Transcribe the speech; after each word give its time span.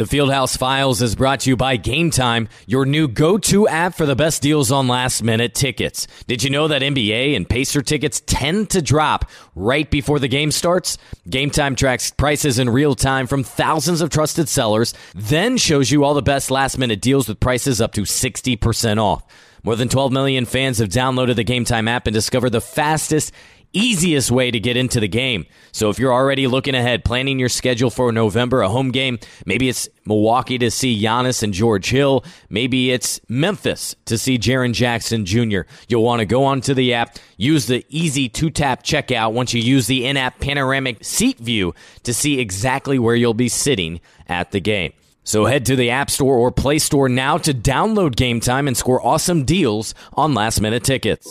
The 0.00 0.06
Fieldhouse 0.06 0.56
Files 0.56 1.02
is 1.02 1.14
brought 1.14 1.40
to 1.40 1.50
you 1.50 1.58
by 1.58 1.76
Game 1.76 2.10
Time, 2.10 2.48
your 2.66 2.86
new 2.86 3.06
go 3.06 3.36
to 3.36 3.68
app 3.68 3.94
for 3.94 4.06
the 4.06 4.16
best 4.16 4.40
deals 4.40 4.72
on 4.72 4.88
last 4.88 5.22
minute 5.22 5.52
tickets. 5.52 6.06
Did 6.26 6.42
you 6.42 6.48
know 6.48 6.68
that 6.68 6.80
NBA 6.80 7.36
and 7.36 7.46
Pacer 7.46 7.82
tickets 7.82 8.22
tend 8.24 8.70
to 8.70 8.80
drop 8.80 9.28
right 9.54 9.90
before 9.90 10.18
the 10.18 10.26
game 10.26 10.52
starts? 10.52 10.96
Game 11.28 11.50
Time 11.50 11.76
tracks 11.76 12.12
prices 12.12 12.58
in 12.58 12.70
real 12.70 12.94
time 12.94 13.26
from 13.26 13.44
thousands 13.44 14.00
of 14.00 14.08
trusted 14.08 14.48
sellers, 14.48 14.94
then 15.14 15.58
shows 15.58 15.90
you 15.90 16.02
all 16.02 16.14
the 16.14 16.22
best 16.22 16.50
last 16.50 16.78
minute 16.78 17.02
deals 17.02 17.28
with 17.28 17.38
prices 17.38 17.82
up 17.82 17.92
to 17.92 18.04
60% 18.04 18.96
off. 18.96 19.22
More 19.62 19.76
than 19.76 19.90
12 19.90 20.12
million 20.12 20.46
fans 20.46 20.78
have 20.78 20.88
downloaded 20.88 21.36
the 21.36 21.44
Game 21.44 21.66
Time 21.66 21.88
app 21.88 22.06
and 22.06 22.14
discovered 22.14 22.50
the 22.50 22.62
fastest 22.62 23.32
easiest 23.72 24.30
way 24.30 24.50
to 24.50 24.58
get 24.58 24.76
into 24.76 25.00
the 25.00 25.08
game. 25.08 25.46
So 25.72 25.90
if 25.90 25.98
you're 25.98 26.12
already 26.12 26.46
looking 26.46 26.74
ahead, 26.74 27.04
planning 27.04 27.38
your 27.38 27.48
schedule 27.48 27.90
for 27.90 28.12
November, 28.12 28.62
a 28.62 28.68
home 28.68 28.90
game, 28.90 29.18
maybe 29.46 29.68
it's 29.68 29.88
Milwaukee 30.04 30.58
to 30.58 30.70
see 30.70 31.00
Giannis 31.00 31.42
and 31.42 31.52
George 31.52 31.90
Hill, 31.90 32.24
maybe 32.48 32.90
it's 32.90 33.20
Memphis 33.28 33.94
to 34.06 34.18
see 34.18 34.38
Jaren 34.38 34.72
Jackson 34.72 35.24
Jr. 35.24 35.60
You'll 35.88 36.02
want 36.02 36.20
to 36.20 36.26
go 36.26 36.44
onto 36.44 36.74
the 36.74 36.94
app, 36.94 37.16
use 37.36 37.66
the 37.66 37.84
easy 37.88 38.28
two-tap 38.28 38.82
checkout 38.82 39.32
once 39.32 39.54
you 39.54 39.60
use 39.60 39.86
the 39.86 40.06
in-app 40.06 40.40
panoramic 40.40 41.04
seat 41.04 41.38
view 41.38 41.74
to 42.02 42.12
see 42.12 42.40
exactly 42.40 42.98
where 42.98 43.14
you'll 43.14 43.34
be 43.34 43.48
sitting 43.48 44.00
at 44.28 44.50
the 44.50 44.60
game. 44.60 44.92
So 45.22 45.44
head 45.44 45.66
to 45.66 45.76
the 45.76 45.90
App 45.90 46.10
Store 46.10 46.36
or 46.36 46.50
Play 46.50 46.78
Store 46.78 47.08
now 47.08 47.38
to 47.38 47.52
download 47.52 48.16
Game 48.16 48.40
Time 48.40 48.66
and 48.66 48.76
score 48.76 49.04
awesome 49.06 49.44
deals 49.44 49.94
on 50.14 50.34
last-minute 50.34 50.82
tickets. 50.82 51.30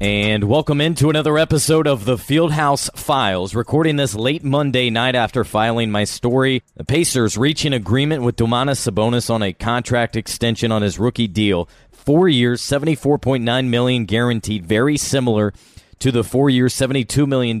And 0.00 0.44
welcome 0.44 0.80
into 0.80 1.10
another 1.10 1.36
episode 1.38 1.88
of 1.88 2.04
the 2.04 2.14
Fieldhouse 2.14 2.88
Files. 2.96 3.56
Recording 3.56 3.96
this 3.96 4.14
late 4.14 4.44
Monday 4.44 4.90
night 4.90 5.16
after 5.16 5.42
filing 5.42 5.90
my 5.90 6.04
story. 6.04 6.62
The 6.76 6.84
Pacers 6.84 7.36
reach 7.36 7.64
an 7.64 7.72
agreement 7.72 8.22
with 8.22 8.36
Domantas 8.36 8.88
Sabonis 8.88 9.28
on 9.28 9.42
a 9.42 9.52
contract 9.52 10.14
extension 10.14 10.70
on 10.70 10.82
his 10.82 11.00
rookie 11.00 11.26
deal. 11.26 11.68
Four 11.90 12.28
years, 12.28 12.60
seventy-four 12.60 13.18
point 13.18 13.42
nine 13.42 13.70
million 13.70 14.04
guaranteed. 14.04 14.64
Very 14.64 14.96
similar 14.96 15.52
to 15.98 16.12
the 16.12 16.22
four 16.22 16.48
years, 16.48 16.74
$72 16.74 17.26
million 17.26 17.58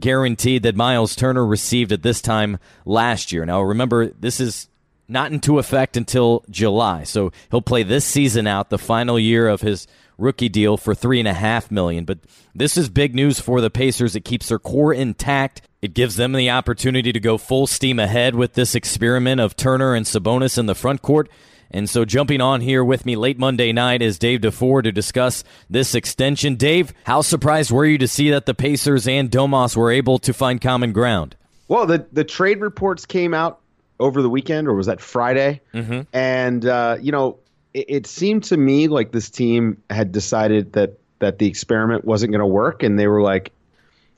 guaranteed 0.00 0.64
that 0.64 0.74
Miles 0.74 1.14
Turner 1.14 1.46
received 1.46 1.92
at 1.92 2.02
this 2.02 2.20
time 2.20 2.58
last 2.84 3.30
year. 3.30 3.44
Now, 3.46 3.62
remember, 3.62 4.08
this 4.08 4.40
is 4.40 4.68
not 5.06 5.30
into 5.30 5.60
effect 5.60 5.96
until 5.96 6.44
July. 6.50 7.04
So 7.04 7.30
he'll 7.50 7.62
play 7.62 7.84
this 7.84 8.04
season 8.04 8.48
out, 8.48 8.70
the 8.70 8.78
final 8.78 9.20
year 9.20 9.46
of 9.46 9.60
his 9.60 9.86
rookie 10.20 10.48
deal 10.48 10.76
for 10.76 10.94
three 10.94 11.18
and 11.18 11.28
a 11.28 11.34
half 11.34 11.70
million. 11.70 12.04
But 12.04 12.18
this 12.54 12.76
is 12.76 12.88
big 12.88 13.14
news 13.14 13.40
for 13.40 13.60
the 13.60 13.70
Pacers. 13.70 14.14
It 14.14 14.24
keeps 14.24 14.48
their 14.48 14.58
core 14.58 14.92
intact. 14.92 15.62
It 15.82 15.94
gives 15.94 16.16
them 16.16 16.32
the 16.32 16.50
opportunity 16.50 17.12
to 17.12 17.20
go 17.20 17.38
full 17.38 17.66
steam 17.66 17.98
ahead 17.98 18.34
with 18.34 18.54
this 18.54 18.74
experiment 18.74 19.40
of 19.40 19.56
Turner 19.56 19.94
and 19.94 20.06
Sabonis 20.06 20.58
in 20.58 20.66
the 20.66 20.74
front 20.74 21.02
court. 21.02 21.28
And 21.70 21.88
so, 21.88 22.04
jumping 22.04 22.40
on 22.40 22.60
here 22.60 22.84
with 22.84 23.06
me 23.06 23.14
late 23.14 23.38
Monday 23.38 23.72
night 23.72 24.02
is 24.02 24.18
Dave 24.18 24.40
DuFour 24.40 24.82
to 24.82 24.90
discuss 24.90 25.44
this 25.70 25.94
extension. 25.94 26.56
Dave, 26.56 26.92
how 27.04 27.22
surprised 27.22 27.70
were 27.70 27.86
you 27.86 27.96
to 27.98 28.08
see 28.08 28.30
that 28.30 28.46
the 28.46 28.54
Pacers 28.54 29.06
and 29.06 29.30
Domas 29.30 29.76
were 29.76 29.92
able 29.92 30.18
to 30.18 30.32
find 30.32 30.60
common 30.60 30.92
ground? 30.92 31.36
Well, 31.68 31.86
the 31.86 32.04
the 32.12 32.24
trade 32.24 32.60
reports 32.60 33.06
came 33.06 33.32
out 33.34 33.60
over 34.00 34.20
the 34.20 34.28
weekend, 34.28 34.66
or 34.66 34.74
was 34.74 34.86
that 34.86 35.00
Friday? 35.00 35.60
Mm-hmm. 35.72 36.00
And 36.12 36.66
uh, 36.66 36.96
you 37.00 37.12
know, 37.12 37.38
it, 37.74 37.86
it 37.88 38.06
seemed 38.06 38.44
to 38.44 38.56
me 38.56 38.88
like 38.88 39.12
this 39.12 39.30
team 39.30 39.82
had 39.88 40.12
decided 40.12 40.72
that 40.74 40.98
that 41.18 41.38
the 41.38 41.46
experiment 41.46 42.04
wasn't 42.04 42.32
going 42.32 42.40
to 42.40 42.46
work, 42.46 42.82
and 42.82 42.98
they 42.98 43.06
were 43.06 43.22
like 43.22 43.52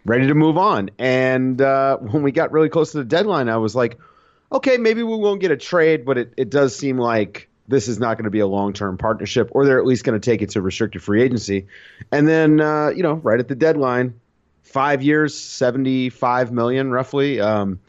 ready 0.04 0.26
to 0.26 0.34
move 0.34 0.56
on. 0.56 0.90
And 0.98 1.60
uh, 1.60 1.96
when 1.98 2.22
we 2.22 2.32
got 2.32 2.52
really 2.52 2.68
close 2.68 2.92
to 2.92 2.98
the 2.98 3.04
deadline, 3.04 3.48
I 3.48 3.56
was 3.56 3.74
like, 3.74 3.98
okay, 4.50 4.76
maybe 4.76 5.02
we 5.02 5.16
won't 5.16 5.40
get 5.40 5.50
a 5.50 5.56
trade, 5.56 6.04
but 6.04 6.18
it, 6.18 6.32
it 6.36 6.50
does 6.50 6.76
seem 6.76 6.98
like 6.98 7.48
this 7.68 7.88
is 7.88 7.98
not 7.98 8.16
going 8.16 8.24
to 8.24 8.30
be 8.30 8.40
a 8.40 8.46
long 8.46 8.72
term 8.72 8.98
partnership, 8.98 9.48
or 9.52 9.64
they're 9.64 9.78
at 9.78 9.86
least 9.86 10.04
going 10.04 10.20
to 10.20 10.30
take 10.30 10.42
it 10.42 10.50
to 10.50 10.60
restricted 10.60 11.02
free 11.02 11.22
agency. 11.22 11.66
And 12.10 12.28
then, 12.28 12.60
uh, 12.60 12.88
you 12.88 13.02
know, 13.02 13.14
right 13.14 13.40
at 13.40 13.48
the 13.48 13.54
deadline, 13.54 14.20
five 14.62 15.02
years, 15.02 15.36
seventy 15.36 16.10
five 16.10 16.52
million 16.52 16.90
roughly, 16.90 17.40
um, 17.40 17.80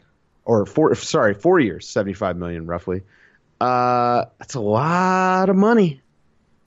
or 0.44 0.66
four, 0.66 0.94
sorry, 0.94 1.34
four 1.34 1.60
years, 1.60 1.88
seventy 1.88 2.14
five 2.14 2.36
million 2.36 2.66
roughly. 2.66 3.02
Uh, 3.64 4.26
that's 4.38 4.56
a 4.56 4.60
lot 4.60 5.48
of 5.48 5.56
money 5.56 6.02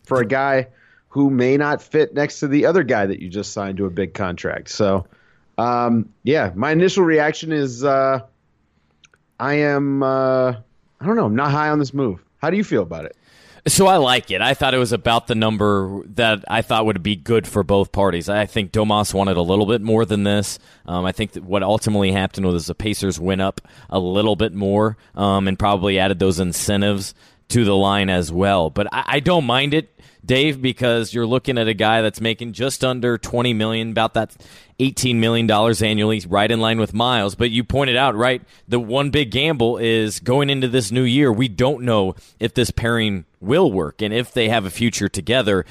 for 0.06 0.20
a 0.20 0.26
guy 0.26 0.68
who 1.10 1.30
may 1.30 1.56
not 1.56 1.80
fit 1.80 2.16
next 2.16 2.40
to 2.40 2.48
the 2.48 2.66
other 2.66 2.82
guy 2.82 3.06
that 3.06 3.20
you 3.20 3.30
just 3.30 3.54
signed 3.54 3.78
to 3.78 3.86
a 3.86 3.90
big 3.92 4.16
contract. 4.16 4.68
So, 4.70 5.06
um, 5.60 6.12
yeah, 6.24 6.52
my 6.56 6.72
initial 6.72 7.04
reaction 7.04 7.52
is 7.52 7.84
uh, 7.84 8.22
I 9.40 9.54
am, 9.54 10.02
uh, 10.02 10.54
I 11.00 11.06
don't 11.06 11.16
know, 11.16 11.26
I'm 11.26 11.36
not 11.36 11.52
high 11.52 11.70
on 11.70 11.78
this 11.78 11.94
move. 11.94 12.20
How 12.42 12.50
do 12.50 12.58
you 12.58 12.64
feel 12.64 12.82
about 12.82 13.06
it? 13.06 13.16
So 13.68 13.86
I 13.88 13.98
like 13.98 14.32
it. 14.32 14.42
I 14.42 14.54
thought 14.54 14.74
it 14.74 14.78
was 14.78 14.94
about 14.94 15.28
the 15.28 15.36
number 15.36 16.02
that 16.16 16.46
I 16.48 16.62
thought 16.62 16.86
would 16.86 17.04
be 17.04 17.18
good 17.18 17.46
for 17.46 17.64
both 17.64 17.92
parties. 17.92 18.30
I 18.30 18.46
think 18.46 18.72
Domas 18.72 19.14
wanted 19.14 19.36
a 19.36 19.42
little 19.42 19.66
bit 19.66 19.82
more 19.82 20.06
than 20.06 20.24
this. 20.24 20.58
Um, 20.86 21.04
I 21.04 21.12
think 21.12 21.36
what 21.36 21.64
ultimately 21.64 22.14
happened 22.14 22.46
was 22.46 22.68
the 22.68 22.76
Pacers 22.76 23.20
went 23.20 23.42
up 23.42 23.60
a 23.90 24.00
little 24.00 24.38
bit 24.38 24.54
more 24.54 24.96
um, 25.16 25.50
and 25.50 25.60
probably 25.60 26.00
added 26.00 26.18
those 26.18 26.40
incentives 26.40 27.14
to 27.50 27.64
the 27.64 27.76
line 27.76 28.10
as 28.10 28.32
well. 28.32 28.70
But 28.70 28.88
I, 28.94 29.04
I 29.08 29.20
don't 29.20 29.46
mind 29.46 29.74
it. 29.74 29.94
Dave, 30.26 30.62
because 30.62 31.14
you're 31.14 31.26
looking 31.26 31.58
at 31.58 31.70
a 31.70 31.74
guy 31.74 32.02
that's 32.02 32.20
making 32.20 32.52
just 32.52 32.84
under 32.84 33.18
20 33.18 33.54
million, 33.54 33.92
about 33.92 34.14
that 34.16 34.36
18 34.78 35.22
million 35.22 35.48
dollars 35.48 35.82
annually, 35.82 36.22
right 36.28 36.52
in 36.52 36.60
line 36.60 36.80
with 36.80 36.94
Miles. 36.94 37.36
But 37.36 37.50
you 37.50 37.64
pointed 37.64 37.96
out, 37.96 38.14
right, 38.14 38.42
the 38.68 38.80
one 38.80 39.10
big 39.10 39.32
gamble 39.32 39.78
is 39.78 40.20
going 40.20 40.50
into 40.50 40.68
this 40.68 40.92
new 40.92 41.04
year. 41.04 41.32
We 41.32 41.48
don't 41.48 41.84
know 41.84 42.16
if 42.42 42.54
this 42.54 42.72
pairing 42.72 43.24
will 43.40 43.72
work 43.72 44.02
and 44.02 44.14
if 44.14 44.34
they 44.34 44.50
have 44.50 44.66
a 44.66 44.70
future 44.70 45.08
together. 45.08 45.66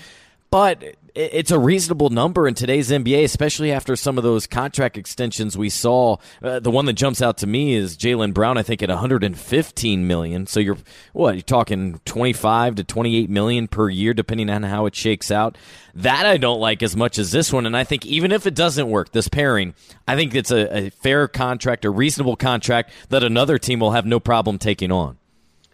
But 0.51 0.83
it's 1.17 1.51
a 1.51 1.59
reasonable 1.59 2.11
number 2.11 2.47
in 2.47 2.53
today's 2.53 2.91
NBA, 2.91 3.25
especially 3.25 3.73
after 3.73 3.97
some 3.97 4.19
of 4.19 4.25
those 4.25 4.47
contract 4.47 4.99
extensions 4.99 5.57
we 5.57 5.71
saw. 5.71 6.19
Uh, 6.43 6.61
the 6.61 6.71
one 6.71 6.85
that 6.85 6.93
jumps 6.93 7.23
out 7.23 7.39
to 7.39 7.47
me 7.47 7.75
is 7.75 7.97
Jaylen 7.97 8.35
Brown. 8.35 8.59
I 8.59 8.63
think 8.63 8.83
at 8.83 8.91
115 8.91 10.07
million. 10.07 10.47
So 10.47 10.61
you're 10.61 10.77
what 11.15 11.35
you're 11.35 11.43
talking 11.43 12.01
25 12.05 12.75
to 12.77 12.85
28 12.85 13.31
million 13.31 13.67
per 13.67 13.89
year, 13.89 14.13
depending 14.13 14.51
on 14.51 14.63
how 14.63 14.85
it 14.85 14.95
shakes 14.95 15.31
out. 15.31 15.57
That 15.95 16.27
I 16.27 16.37
don't 16.37 16.61
like 16.61 16.83
as 16.83 16.95
much 16.95 17.19
as 17.19 17.33
this 17.33 17.51
one. 17.51 17.65
And 17.65 17.75
I 17.75 17.85
think 17.85 18.05
even 18.05 18.31
if 18.31 18.47
it 18.47 18.55
doesn't 18.55 18.91
work, 18.91 19.13
this 19.13 19.29
pairing, 19.29 19.75
I 20.07 20.17
think 20.17 20.35
it's 20.35 20.51
a, 20.51 20.87
a 20.87 20.91
fair 20.91 21.29
contract, 21.29 21.87
a 21.87 21.91
reasonable 21.91 22.37
contract 22.37 22.93
that 23.09 23.25
another 23.25 23.57
team 23.59 23.81
will 23.81 23.93
have 23.93 24.05
no 24.05 24.21
problem 24.21 24.59
taking 24.59 24.93
on. 24.93 25.17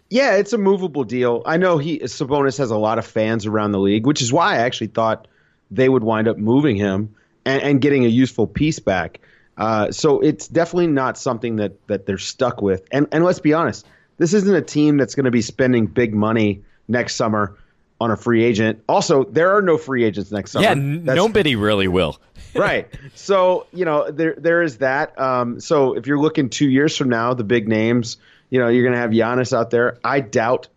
Yeah, 0.09 0.35
it's 0.35 0.53
a 0.53 0.57
movable 0.57 1.03
deal. 1.03 1.41
I 1.45 1.57
know 1.57 1.79
he 1.79 1.99
Sabonis 1.99 2.57
has 2.59 2.71
a 2.71 2.77
lot 2.77 2.97
of 2.97 3.05
fans 3.05 3.45
around 3.45 3.73
the 3.73 3.79
league, 3.79 4.05
which 4.05 4.21
is 4.21 4.31
why 4.31 4.53
I 4.53 4.57
actually 4.59 4.87
thought 4.87 5.27
they 5.71 5.89
would 5.89 6.03
wind 6.03 6.27
up 6.27 6.37
moving 6.37 6.75
him 6.75 7.15
and, 7.45 7.61
and 7.61 7.81
getting 7.81 8.05
a 8.05 8.09
useful 8.09 8.47
piece 8.47 8.79
back. 8.79 9.19
Uh, 9.57 9.91
so 9.91 10.19
it's 10.19 10.47
definitely 10.47 10.87
not 10.87 11.17
something 11.17 11.57
that 11.57 11.87
that 11.87 12.05
they're 12.05 12.17
stuck 12.17 12.61
with. 12.61 12.87
And 12.91 13.07
and 13.11 13.23
let's 13.23 13.39
be 13.39 13.53
honest, 13.53 13.85
this 14.17 14.33
isn't 14.33 14.55
a 14.55 14.61
team 14.61 14.97
that's 14.97 15.15
going 15.15 15.25
to 15.25 15.31
be 15.31 15.41
spending 15.41 15.85
big 15.85 16.13
money 16.13 16.63
next 16.87 17.15
summer 17.15 17.57
on 18.01 18.11
a 18.11 18.17
free 18.17 18.43
agent. 18.43 18.83
Also, 18.89 19.23
there 19.25 19.55
are 19.55 19.61
no 19.61 19.77
free 19.77 20.03
agents 20.03 20.31
next 20.31 20.51
summer. 20.51 20.65
Yeah, 20.65 20.73
nobody 20.73 21.55
really 21.55 21.87
will. 21.87 22.19
right. 22.55 22.87
So 23.13 23.67
you 23.71 23.85
know 23.85 24.09
there 24.09 24.35
there 24.37 24.63
is 24.63 24.79
that. 24.79 25.19
Um, 25.19 25.59
so 25.59 25.93
if 25.93 26.07
you're 26.07 26.19
looking 26.19 26.49
two 26.49 26.69
years 26.69 26.97
from 26.97 27.09
now, 27.09 27.35
the 27.35 27.43
big 27.43 27.67
names, 27.67 28.17
you 28.49 28.59
know, 28.59 28.69
you're 28.69 28.83
going 28.83 28.95
to 28.95 28.99
have 28.99 29.11
Giannis 29.11 29.55
out 29.55 29.69
there. 29.69 29.99
I 30.03 30.19
doubt 30.19 30.67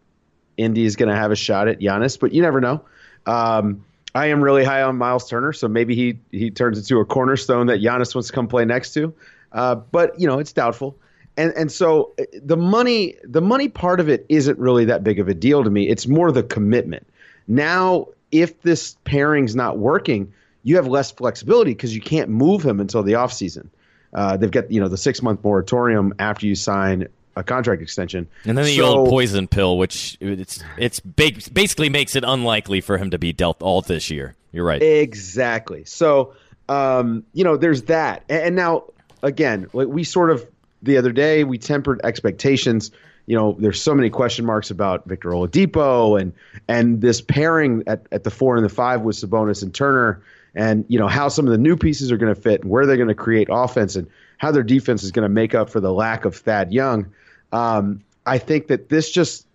Indy 0.58 0.84
is 0.84 0.96
going 0.96 1.08
to 1.08 1.16
have 1.16 1.30
a 1.30 1.36
shot 1.36 1.68
at 1.68 1.80
Giannis, 1.80 2.20
but 2.20 2.32
you 2.32 2.42
never 2.42 2.60
know. 2.60 2.82
Um, 3.24 3.84
I 4.16 4.26
am 4.26 4.42
really 4.42 4.64
high 4.64 4.80
on 4.80 4.96
Miles 4.96 5.28
Turner, 5.28 5.52
so 5.52 5.68
maybe 5.68 5.94
he 5.94 6.18
he 6.30 6.50
turns 6.50 6.78
into 6.78 6.98
a 7.00 7.04
cornerstone 7.04 7.66
that 7.66 7.82
Giannis 7.82 8.14
wants 8.14 8.28
to 8.28 8.32
come 8.32 8.48
play 8.48 8.64
next 8.64 8.94
to. 8.94 9.12
Uh, 9.52 9.74
but 9.74 10.18
you 10.18 10.26
know, 10.26 10.38
it's 10.38 10.54
doubtful. 10.54 10.96
And 11.36 11.52
and 11.54 11.70
so 11.70 12.12
uh, 12.18 12.24
the 12.42 12.56
money 12.56 13.16
the 13.24 13.42
money 13.42 13.68
part 13.68 14.00
of 14.00 14.08
it 14.08 14.24
isn't 14.30 14.58
really 14.58 14.86
that 14.86 15.04
big 15.04 15.20
of 15.20 15.28
a 15.28 15.34
deal 15.34 15.62
to 15.62 15.68
me. 15.68 15.88
It's 15.88 16.06
more 16.06 16.32
the 16.32 16.42
commitment. 16.42 17.06
Now, 17.46 18.06
if 18.32 18.62
this 18.62 18.96
pairing's 19.04 19.54
not 19.54 19.76
working, 19.76 20.32
you 20.62 20.76
have 20.76 20.86
less 20.86 21.10
flexibility 21.10 21.72
because 21.72 21.94
you 21.94 22.00
can't 22.00 22.30
move 22.30 22.64
him 22.64 22.80
until 22.80 23.02
the 23.02 23.12
offseason. 23.12 23.68
Uh, 24.14 24.38
they've 24.38 24.50
got 24.50 24.70
you 24.70 24.80
know 24.80 24.88
the 24.88 24.96
six 24.96 25.20
month 25.20 25.44
moratorium 25.44 26.14
after 26.18 26.46
you 26.46 26.54
sign 26.54 27.06
a 27.36 27.44
contract 27.44 27.82
extension. 27.82 28.26
And 28.44 28.56
then 28.56 28.64
the 28.64 28.78
so, 28.78 28.84
old 28.84 29.08
poison 29.10 29.46
pill, 29.46 29.78
which 29.78 30.16
it's 30.20 30.62
it's 30.78 31.00
basically 31.00 31.90
makes 31.90 32.16
it 32.16 32.24
unlikely 32.26 32.80
for 32.80 32.98
him 32.98 33.10
to 33.10 33.18
be 33.18 33.32
dealt 33.32 33.62
all 33.62 33.82
this 33.82 34.10
year. 34.10 34.34
You're 34.52 34.64
right. 34.64 34.82
Exactly. 34.82 35.84
So 35.84 36.34
um, 36.68 37.24
you 37.32 37.44
know, 37.44 37.56
there's 37.56 37.82
that. 37.82 38.24
And, 38.28 38.56
now 38.56 38.84
again, 39.22 39.68
like 39.72 39.88
we 39.88 40.04
sort 40.04 40.30
of 40.30 40.46
the 40.82 40.96
other 40.96 41.12
day 41.12 41.44
we 41.44 41.58
tempered 41.58 42.00
expectations. 42.04 42.90
you 43.26 43.36
know, 43.36 43.56
there's 43.58 43.80
so 43.80 43.94
many 43.94 44.10
question 44.10 44.44
marks 44.44 44.70
about 44.70 45.06
Victor 45.06 45.30
Oladipo 45.30 46.20
and 46.20 46.32
and 46.68 47.00
this 47.00 47.20
pairing 47.20 47.82
at, 47.86 48.06
at 48.12 48.24
the 48.24 48.30
four 48.30 48.56
and 48.56 48.64
the 48.64 48.70
five 48.70 49.02
with 49.02 49.16
Sabonis 49.16 49.62
and 49.62 49.74
Turner, 49.74 50.22
and 50.54 50.84
you 50.88 50.98
know 50.98 51.08
how 51.08 51.28
some 51.28 51.46
of 51.46 51.52
the 51.52 51.58
new 51.58 51.76
pieces 51.76 52.10
are 52.10 52.16
going 52.16 52.34
to 52.34 52.40
fit 52.40 52.62
and 52.62 52.70
where 52.70 52.86
they're 52.86 52.96
going 52.96 53.08
to 53.08 53.14
create 53.14 53.48
offense 53.50 53.96
and 53.96 54.08
how 54.38 54.50
their 54.50 54.62
defense 54.62 55.02
is 55.02 55.12
going 55.12 55.24
to 55.24 55.28
make 55.32 55.54
up 55.54 55.70
for 55.70 55.80
the 55.80 55.92
lack 55.92 56.24
of 56.24 56.36
Thad 56.36 56.72
Young. 56.72 57.12
Um, 57.52 58.02
I 58.26 58.38
think 58.38 58.68
that 58.68 58.88
this 58.88 59.10
just 59.10 59.46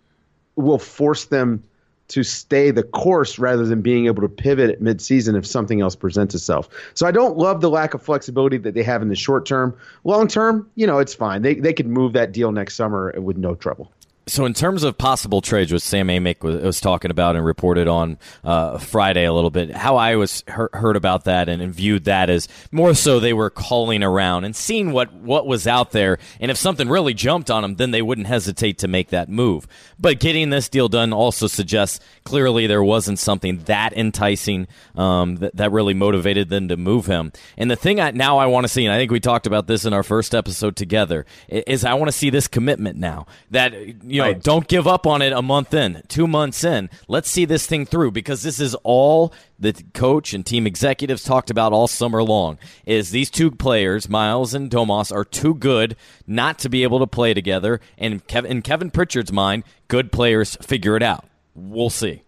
will 0.56 0.78
force 0.78 1.26
them 1.26 1.62
to 2.08 2.22
stay 2.22 2.70
the 2.70 2.82
course 2.82 3.38
rather 3.38 3.64
than 3.64 3.80
being 3.80 4.04
able 4.04 4.20
to 4.20 4.28
pivot 4.28 4.68
at 4.68 4.80
midseason 4.80 5.36
if 5.36 5.46
something 5.46 5.80
else 5.80 5.96
presents 5.96 6.34
itself. 6.34 6.68
So 6.92 7.06
I 7.06 7.10
don't 7.10 7.38
love 7.38 7.62
the 7.62 7.70
lack 7.70 7.94
of 7.94 8.02
flexibility 8.02 8.58
that 8.58 8.74
they 8.74 8.82
have 8.82 9.00
in 9.00 9.08
the 9.08 9.16
short 9.16 9.46
term. 9.46 9.74
Long 10.04 10.28
term, 10.28 10.68
you 10.74 10.86
know, 10.86 10.98
it's 10.98 11.14
fine. 11.14 11.40
They 11.40 11.54
they 11.54 11.72
could 11.72 11.86
move 11.86 12.12
that 12.12 12.32
deal 12.32 12.52
next 12.52 12.74
summer 12.74 13.14
with 13.18 13.38
no 13.38 13.54
trouble. 13.54 13.90
So, 14.28 14.44
in 14.44 14.54
terms 14.54 14.84
of 14.84 14.96
possible 14.96 15.40
trades, 15.40 15.72
which 15.72 15.82
Sam 15.82 16.06
Amick 16.06 16.44
was, 16.44 16.62
was 16.62 16.80
talking 16.80 17.10
about 17.10 17.34
and 17.34 17.44
reported 17.44 17.88
on 17.88 18.18
uh, 18.44 18.78
Friday 18.78 19.24
a 19.24 19.32
little 19.32 19.50
bit, 19.50 19.72
how 19.72 19.96
I 19.96 20.14
was 20.14 20.44
he- 20.46 20.78
heard 20.78 20.94
about 20.94 21.24
that 21.24 21.48
and, 21.48 21.60
and, 21.60 21.74
viewed 21.74 22.04
that 22.04 22.30
as 22.30 22.46
more 22.70 22.94
so 22.94 23.18
they 23.18 23.32
were 23.32 23.50
calling 23.50 24.04
around 24.04 24.44
and 24.44 24.54
seeing 24.54 24.92
what, 24.92 25.12
what 25.12 25.48
was 25.48 25.66
out 25.66 25.90
there. 25.90 26.18
And 26.38 26.52
if 26.52 26.56
something 26.56 26.88
really 26.88 27.14
jumped 27.14 27.50
on 27.50 27.62
them, 27.62 27.74
then 27.76 27.90
they 27.90 28.02
wouldn't 28.02 28.28
hesitate 28.28 28.78
to 28.78 28.88
make 28.88 29.08
that 29.08 29.28
move. 29.28 29.66
But 29.98 30.20
getting 30.20 30.50
this 30.50 30.68
deal 30.68 30.88
done 30.88 31.12
also 31.12 31.48
suggests 31.48 31.98
clearly 32.22 32.68
there 32.68 32.84
wasn't 32.84 33.18
something 33.18 33.58
that 33.64 33.92
enticing 33.92 34.68
um, 34.94 35.36
that, 35.36 35.56
that 35.56 35.72
really 35.72 35.94
motivated 35.94 36.48
them 36.48 36.68
to 36.68 36.76
move 36.76 37.06
him. 37.06 37.32
And 37.56 37.68
the 37.68 37.76
thing 37.76 37.98
I, 37.98 38.12
now 38.12 38.38
I 38.38 38.46
want 38.46 38.64
to 38.64 38.68
see, 38.68 38.84
and 38.84 38.94
I 38.94 38.98
think 38.98 39.10
we 39.10 39.18
talked 39.18 39.48
about 39.48 39.66
this 39.66 39.84
in 39.84 39.92
our 39.92 40.04
first 40.04 40.32
episode 40.32 40.76
together, 40.76 41.26
is 41.48 41.84
I 41.84 41.94
want 41.94 42.08
to 42.08 42.16
see 42.16 42.30
this 42.30 42.46
commitment 42.46 42.98
now 42.98 43.26
that 43.50 43.74
you 44.12 44.20
know, 44.20 44.26
right. 44.26 44.42
don't 44.42 44.68
give 44.68 44.86
up 44.86 45.06
on 45.06 45.22
it 45.22 45.32
a 45.32 45.40
month 45.40 45.72
in, 45.72 46.02
two 46.06 46.26
months 46.26 46.64
in. 46.64 46.90
Let's 47.08 47.30
see 47.30 47.46
this 47.46 47.66
thing 47.66 47.86
through 47.86 48.10
because 48.10 48.42
this 48.42 48.60
is 48.60 48.74
all 48.84 49.32
the 49.58 49.72
coach 49.94 50.34
and 50.34 50.44
team 50.44 50.66
executives 50.66 51.24
talked 51.24 51.48
about 51.48 51.72
all 51.72 51.88
summer 51.88 52.22
long. 52.22 52.58
Is 52.84 53.10
these 53.10 53.30
two 53.30 53.50
players, 53.50 54.10
Miles 54.10 54.52
and 54.52 54.70
Domas, 54.70 55.10
are 55.10 55.24
too 55.24 55.54
good 55.54 55.96
not 56.26 56.58
to 56.58 56.68
be 56.68 56.82
able 56.82 56.98
to 56.98 57.06
play 57.06 57.32
together. 57.32 57.80
And 57.96 58.20
in 58.28 58.60
Kevin 58.60 58.90
Pritchard's 58.90 59.32
mind, 59.32 59.64
good 59.88 60.12
players 60.12 60.56
figure 60.56 60.94
it 60.94 61.02
out. 61.02 61.24
We'll 61.54 61.88
see. 61.88 62.22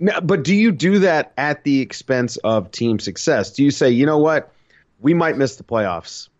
Now, 0.00 0.18
but 0.20 0.42
do 0.42 0.54
you 0.54 0.72
do 0.72 0.98
that 1.00 1.34
at 1.36 1.62
the 1.62 1.80
expense 1.80 2.38
of 2.38 2.70
team 2.70 2.98
success? 2.98 3.52
Do 3.52 3.62
you 3.62 3.70
say, 3.70 3.90
you 3.90 4.06
know 4.06 4.18
what, 4.18 4.50
we 4.98 5.12
might 5.12 5.36
miss 5.36 5.56
the 5.56 5.62
playoffs, 5.62 6.30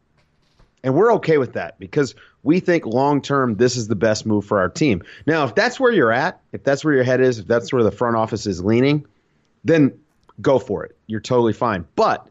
and 0.84 0.94
we're 0.94 1.12
okay 1.14 1.38
with 1.38 1.52
that 1.54 1.78
because 1.78 2.14
we 2.42 2.60
think 2.60 2.86
long 2.86 3.22
term 3.22 3.56
this 3.56 3.76
is 3.76 3.88
the 3.88 3.94
best 3.94 4.26
move 4.26 4.44
for 4.44 4.58
our 4.58 4.68
team. 4.68 5.02
Now, 5.26 5.44
if 5.44 5.54
that's 5.54 5.78
where 5.78 5.92
you're 5.92 6.12
at, 6.12 6.40
if 6.52 6.64
that's 6.64 6.84
where 6.84 6.94
your 6.94 7.04
head 7.04 7.20
is, 7.20 7.38
if 7.38 7.46
that's 7.46 7.72
where 7.72 7.82
the 7.82 7.92
front 7.92 8.16
office 8.16 8.46
is 8.46 8.64
leaning, 8.64 9.06
then 9.64 9.92
go 10.40 10.58
for 10.58 10.84
it. 10.84 10.96
You're 11.06 11.20
totally 11.20 11.52
fine. 11.52 11.86
But 11.94 12.28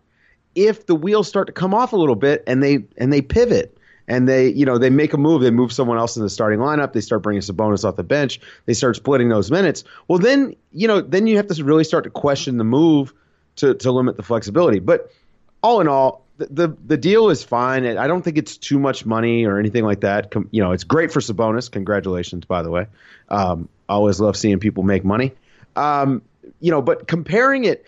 if 0.55 0.85
the 0.85 0.95
wheels 0.95 1.27
start 1.27 1.47
to 1.47 1.53
come 1.53 1.73
off 1.73 1.93
a 1.93 1.97
little 1.97 2.15
bit 2.15 2.43
and 2.45 2.61
they 2.61 2.83
and 2.97 3.11
they 3.11 3.21
pivot 3.21 3.77
and 4.07 4.27
they 4.27 4.49
you 4.49 4.65
know 4.65 4.77
they 4.77 4.89
make 4.89 5.13
a 5.13 5.17
move, 5.17 5.41
they 5.41 5.51
move 5.51 5.71
someone 5.71 5.97
else 5.97 6.17
in 6.17 6.23
the 6.23 6.29
starting 6.29 6.59
lineup, 6.59 6.93
they 6.93 7.01
start 7.01 7.23
bringing 7.23 7.41
Sabonis 7.41 7.85
off 7.85 7.95
the 7.95 8.03
bench, 8.03 8.41
they 8.65 8.73
start 8.73 8.97
splitting 8.97 9.29
those 9.29 9.49
minutes. 9.49 9.83
Well, 10.07 10.19
then 10.19 10.55
you 10.73 10.87
know 10.87 10.99
then 10.99 11.27
you 11.27 11.37
have 11.37 11.47
to 11.47 11.63
really 11.63 11.85
start 11.85 12.03
to 12.03 12.09
question 12.09 12.57
the 12.57 12.63
move 12.65 13.13
to 13.57 13.73
to 13.75 13.91
limit 13.91 14.17
the 14.17 14.23
flexibility. 14.23 14.79
But 14.79 15.11
all 15.63 15.79
in 15.79 15.87
all, 15.87 16.20
the, 16.49 16.75
the 16.85 16.97
deal 16.97 17.29
is 17.29 17.43
fine. 17.43 17.85
I 17.85 18.07
don't 18.07 18.21
think 18.21 18.37
it's 18.37 18.57
too 18.57 18.79
much 18.79 19.05
money 19.05 19.45
or 19.45 19.59
anything 19.59 19.83
like 19.83 20.01
that. 20.01 20.31
Com, 20.31 20.47
you 20.51 20.61
know, 20.61 20.71
it's 20.71 20.83
great 20.83 21.11
for 21.11 21.19
Sabonis. 21.19 21.69
Congratulations, 21.69 22.45
by 22.45 22.61
the 22.61 22.69
way. 22.69 22.87
Um, 23.29 23.69
always 23.87 24.19
love 24.19 24.37
seeing 24.37 24.59
people 24.59 24.83
make 24.83 25.03
money. 25.03 25.33
Um, 25.75 26.21
you 26.59 26.71
know, 26.71 26.81
but 26.81 27.07
comparing 27.07 27.65
it, 27.65 27.85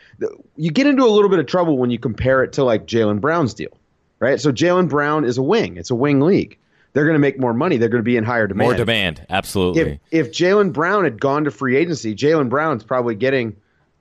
you 0.56 0.72
get 0.72 0.88
into 0.88 1.04
a 1.04 1.08
little 1.08 1.30
bit 1.30 1.40
of 1.40 1.46
trouble 1.46 1.78
when 1.78 1.92
you 1.92 2.00
compare 2.00 2.44
it 2.44 2.54
to 2.54 2.64
like 2.64 2.86
Jaylen 2.86 3.20
Brown's 3.22 3.54
deal, 3.54 3.72
right? 4.20 4.40
So 4.40 4.52
Jaylen 4.52 4.90
Brown 4.90 5.26
is 5.26 5.38
a 5.38 5.44
wing. 5.44 5.78
It's 5.78 5.92
a 5.92 5.96
wing 5.96 6.22
league. 6.22 6.58
They're 6.94 7.06
going 7.06 7.16
to 7.16 7.20
make 7.20 7.40
more 7.40 7.54
money. 7.54 7.78
They're 7.78 7.90
going 7.90 8.04
to 8.04 8.06
be 8.06 8.18
in 8.18 8.24
higher 8.24 8.48
demand. 8.48 8.68
More 8.68 8.78
demand, 8.78 9.26
absolutely. 9.30 10.00
If, 10.12 10.28
if 10.28 10.32
Jaylen 10.32 10.72
Brown 10.74 11.06
had 11.06 11.20
gone 11.20 11.46
to 11.46 11.52
free 11.52 11.76
agency, 11.76 12.16
Jaylen 12.16 12.50
Brown's 12.50 12.84
probably 12.84 13.16
getting 13.16 13.56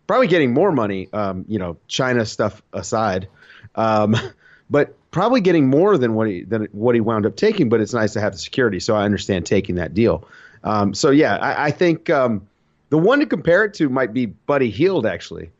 probably 0.06 0.26
getting 0.26 0.52
more 0.52 0.72
money. 0.72 1.08
Um, 1.12 1.46
you 1.48 1.58
know, 1.58 1.78
China 1.88 2.26
stuff 2.26 2.62
aside. 2.72 3.28
Um, 3.74 4.14
but 4.72 4.96
probably 5.10 5.42
getting 5.42 5.68
more 5.68 5.98
than 5.98 6.14
what 6.14 6.26
he 6.26 6.42
than 6.42 6.66
what 6.72 6.96
he 6.96 7.00
wound 7.00 7.26
up 7.26 7.36
taking. 7.36 7.68
But 7.68 7.80
it's 7.80 7.92
nice 7.92 8.14
to 8.14 8.20
have 8.20 8.32
the 8.32 8.38
security, 8.38 8.80
so 8.80 8.96
I 8.96 9.04
understand 9.04 9.46
taking 9.46 9.76
that 9.76 9.94
deal. 9.94 10.26
Um, 10.64 10.94
so 10.94 11.10
yeah, 11.10 11.36
I, 11.36 11.66
I 11.66 11.70
think 11.70 12.10
um, 12.10 12.48
the 12.88 12.98
one 12.98 13.20
to 13.20 13.26
compare 13.26 13.64
it 13.64 13.74
to 13.74 13.88
might 13.88 14.12
be 14.12 14.26
Buddy 14.26 14.70
Hield 14.70 15.06
actually, 15.06 15.50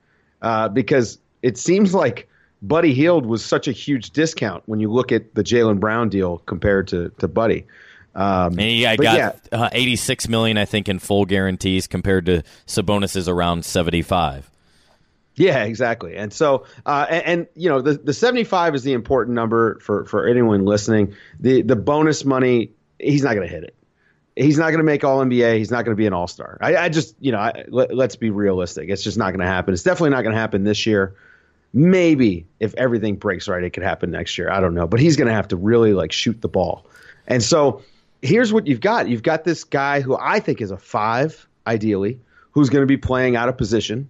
uh, 0.40 0.68
because 0.70 1.18
it 1.42 1.58
seems 1.58 1.94
like 1.94 2.28
Buddy 2.62 2.94
Hield 2.94 3.26
was 3.26 3.44
such 3.44 3.68
a 3.68 3.72
huge 3.72 4.10
discount 4.10 4.62
when 4.66 4.80
you 4.80 4.90
look 4.90 5.12
at 5.12 5.34
the 5.34 5.44
Jaylen 5.44 5.78
Brown 5.78 6.08
deal 6.08 6.38
compared 6.46 6.88
to 6.88 7.10
to 7.18 7.28
Buddy. 7.28 7.66
Um, 8.14 8.58
and 8.58 8.60
he 8.60 8.82
got 8.82 8.98
yeah. 8.98 9.32
uh, 9.52 9.70
86 9.72 10.28
million, 10.28 10.58
I 10.58 10.66
think, 10.66 10.88
in 10.88 10.98
full 10.98 11.24
guarantees 11.24 11.86
compared 11.86 12.26
to 12.26 12.42
Sabonis's 12.66 13.26
around 13.26 13.64
75. 13.64 14.51
Yeah, 15.42 15.64
exactly. 15.64 16.14
And 16.14 16.32
so, 16.32 16.66
uh, 16.86 17.06
and, 17.10 17.24
and, 17.26 17.46
you 17.56 17.68
know, 17.68 17.80
the, 17.80 17.94
the 17.94 18.14
75 18.14 18.76
is 18.76 18.84
the 18.84 18.92
important 18.92 19.34
number 19.34 19.80
for, 19.80 20.04
for 20.04 20.28
anyone 20.28 20.64
listening. 20.64 21.16
The, 21.40 21.62
the 21.62 21.74
bonus 21.74 22.24
money, 22.24 22.70
he's 23.00 23.24
not 23.24 23.34
going 23.34 23.48
to 23.48 23.52
hit 23.52 23.64
it. 23.64 23.74
He's 24.36 24.56
not 24.56 24.68
going 24.68 24.78
to 24.78 24.84
make 24.84 25.02
All 25.02 25.18
NBA. 25.18 25.58
He's 25.58 25.72
not 25.72 25.84
going 25.84 25.96
to 25.96 26.00
be 26.00 26.06
an 26.06 26.12
All 26.12 26.28
Star. 26.28 26.58
I, 26.60 26.76
I, 26.76 26.88
just, 26.88 27.16
you 27.18 27.32
know, 27.32 27.38
I, 27.38 27.64
let, 27.66 27.90
us 27.90 28.14
be 28.14 28.30
realistic. 28.30 28.88
It's 28.88 29.02
just 29.02 29.18
not 29.18 29.30
going 29.30 29.40
to 29.40 29.46
happen. 29.46 29.74
It's 29.74 29.82
definitely 29.82 30.10
not 30.10 30.22
going 30.22 30.32
to 30.32 30.40
happen 30.40 30.62
this 30.62 30.86
year. 30.86 31.16
Maybe 31.72 32.46
if 32.60 32.72
everything 32.74 33.16
breaks 33.16 33.48
right, 33.48 33.64
it 33.64 33.70
could 33.70 33.82
happen 33.82 34.12
next 34.12 34.38
year. 34.38 34.48
I 34.48 34.60
don't 34.60 34.74
know. 34.74 34.86
But 34.86 35.00
he's 35.00 35.16
going 35.16 35.26
to 35.26 35.34
have 35.34 35.48
to 35.48 35.56
really 35.56 35.92
like 35.92 36.12
shoot 36.12 36.40
the 36.40 36.48
ball. 36.48 36.86
And 37.26 37.42
so 37.42 37.82
here's 38.20 38.52
what 38.52 38.68
you've 38.68 38.80
got 38.80 39.08
you've 39.08 39.24
got 39.24 39.42
this 39.42 39.64
guy 39.64 40.02
who 40.02 40.16
I 40.16 40.38
think 40.38 40.60
is 40.60 40.70
a 40.70 40.78
five, 40.78 41.48
ideally, 41.66 42.20
who's 42.52 42.70
going 42.70 42.82
to 42.82 42.86
be 42.86 42.96
playing 42.96 43.34
out 43.34 43.48
of 43.48 43.58
position 43.58 44.08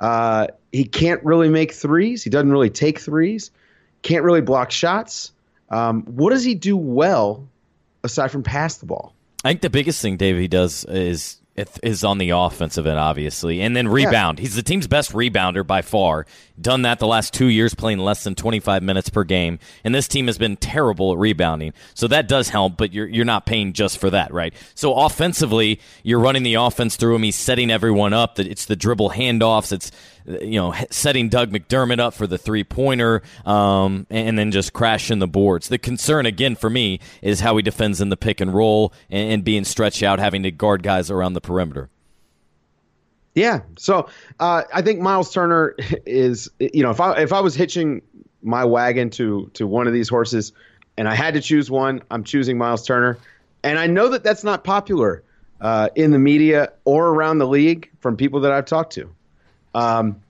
uh, 0.00 0.48
he 0.72 0.84
can't 0.84 1.22
really 1.24 1.48
make 1.48 1.72
threes. 1.72 2.22
He 2.22 2.30
doesn't 2.30 2.50
really 2.50 2.70
take 2.70 3.00
threes. 3.00 3.50
Can't 4.02 4.24
really 4.24 4.40
block 4.40 4.70
shots. 4.70 5.32
Um, 5.70 6.02
what 6.04 6.30
does 6.30 6.44
he 6.44 6.54
do 6.54 6.76
well 6.76 7.46
aside 8.04 8.30
from 8.30 8.42
pass 8.42 8.78
the 8.78 8.86
ball? 8.86 9.14
I 9.44 9.50
think 9.50 9.60
the 9.60 9.70
biggest 9.70 10.00
thing 10.02 10.16
David 10.16 10.40
he 10.40 10.48
does 10.48 10.84
is 10.84 11.40
is 11.82 12.04
on 12.04 12.18
the 12.18 12.30
offensive 12.30 12.86
end, 12.86 12.98
obviously, 12.98 13.60
and 13.60 13.74
then 13.74 13.88
rebound. 13.88 14.38
Yeah. 14.38 14.42
He's 14.42 14.54
the 14.54 14.62
team's 14.62 14.86
best 14.86 15.12
rebounder 15.12 15.66
by 15.66 15.82
far. 15.82 16.26
Done 16.60 16.82
that 16.82 16.98
the 16.98 17.06
last 17.06 17.32
two 17.34 17.46
years, 17.46 17.74
playing 17.74 17.98
less 17.98 18.24
than 18.24 18.34
25 18.34 18.82
minutes 18.82 19.08
per 19.08 19.24
game, 19.24 19.58
and 19.84 19.94
this 19.94 20.08
team 20.08 20.26
has 20.26 20.38
been 20.38 20.56
terrible 20.56 21.12
at 21.12 21.18
rebounding. 21.18 21.72
So 21.94 22.08
that 22.08 22.28
does 22.28 22.48
help, 22.48 22.76
but 22.76 22.92
you're 22.92 23.08
you're 23.08 23.24
not 23.24 23.46
paying 23.46 23.72
just 23.72 23.98
for 23.98 24.10
that, 24.10 24.32
right? 24.32 24.54
So 24.74 24.94
offensively, 24.94 25.80
you're 26.02 26.20
running 26.20 26.42
the 26.42 26.54
offense 26.54 26.96
through 26.96 27.16
him. 27.16 27.22
He's 27.22 27.36
setting 27.36 27.70
everyone 27.70 28.12
up. 28.12 28.38
It's 28.38 28.64
the 28.64 28.76
dribble 28.76 29.10
handoffs. 29.10 29.72
It's 29.72 29.90
you 30.28 30.60
know, 30.60 30.74
setting 30.90 31.28
Doug 31.28 31.50
McDermott 31.50 31.98
up 31.98 32.14
for 32.14 32.26
the 32.26 32.38
three 32.38 32.64
pointer, 32.64 33.22
um, 33.46 34.06
and 34.10 34.38
then 34.38 34.52
just 34.52 34.72
crashing 34.72 35.18
the 35.18 35.26
boards. 35.26 35.68
The 35.68 35.78
concern 35.78 36.26
again 36.26 36.54
for 36.54 36.68
me 36.68 37.00
is 37.22 37.40
how 37.40 37.56
he 37.56 37.62
defends 37.62 38.00
in 38.00 38.10
the 38.10 38.16
pick 38.16 38.40
and 38.40 38.52
roll 38.52 38.92
and, 39.10 39.32
and 39.32 39.44
being 39.44 39.64
stretched 39.64 40.02
out, 40.02 40.18
having 40.18 40.42
to 40.42 40.50
guard 40.50 40.82
guys 40.82 41.10
around 41.10 41.32
the 41.32 41.40
perimeter. 41.40 41.88
Yeah, 43.34 43.60
so 43.78 44.08
uh, 44.40 44.64
I 44.74 44.82
think 44.82 45.00
Miles 45.00 45.32
Turner 45.32 45.76
is, 46.06 46.50
you 46.58 46.82
know, 46.82 46.90
if 46.90 47.00
I 47.00 47.20
if 47.22 47.32
I 47.32 47.40
was 47.40 47.54
hitching 47.54 48.02
my 48.42 48.64
wagon 48.64 49.10
to 49.10 49.50
to 49.54 49.66
one 49.66 49.86
of 49.86 49.92
these 49.92 50.08
horses, 50.08 50.52
and 50.96 51.08
I 51.08 51.14
had 51.14 51.34
to 51.34 51.40
choose 51.40 51.70
one, 51.70 52.02
I'm 52.10 52.24
choosing 52.24 52.58
Miles 52.58 52.84
Turner, 52.84 53.16
and 53.62 53.78
I 53.78 53.86
know 53.86 54.08
that 54.08 54.24
that's 54.24 54.44
not 54.44 54.64
popular 54.64 55.22
uh, 55.60 55.88
in 55.94 56.10
the 56.10 56.18
media 56.18 56.72
or 56.84 57.08
around 57.08 57.38
the 57.38 57.46
league 57.46 57.90
from 58.00 58.16
people 58.16 58.40
that 58.40 58.52
I've 58.52 58.66
talked 58.66 58.92
to. 58.94 59.08
Um, 59.74 60.20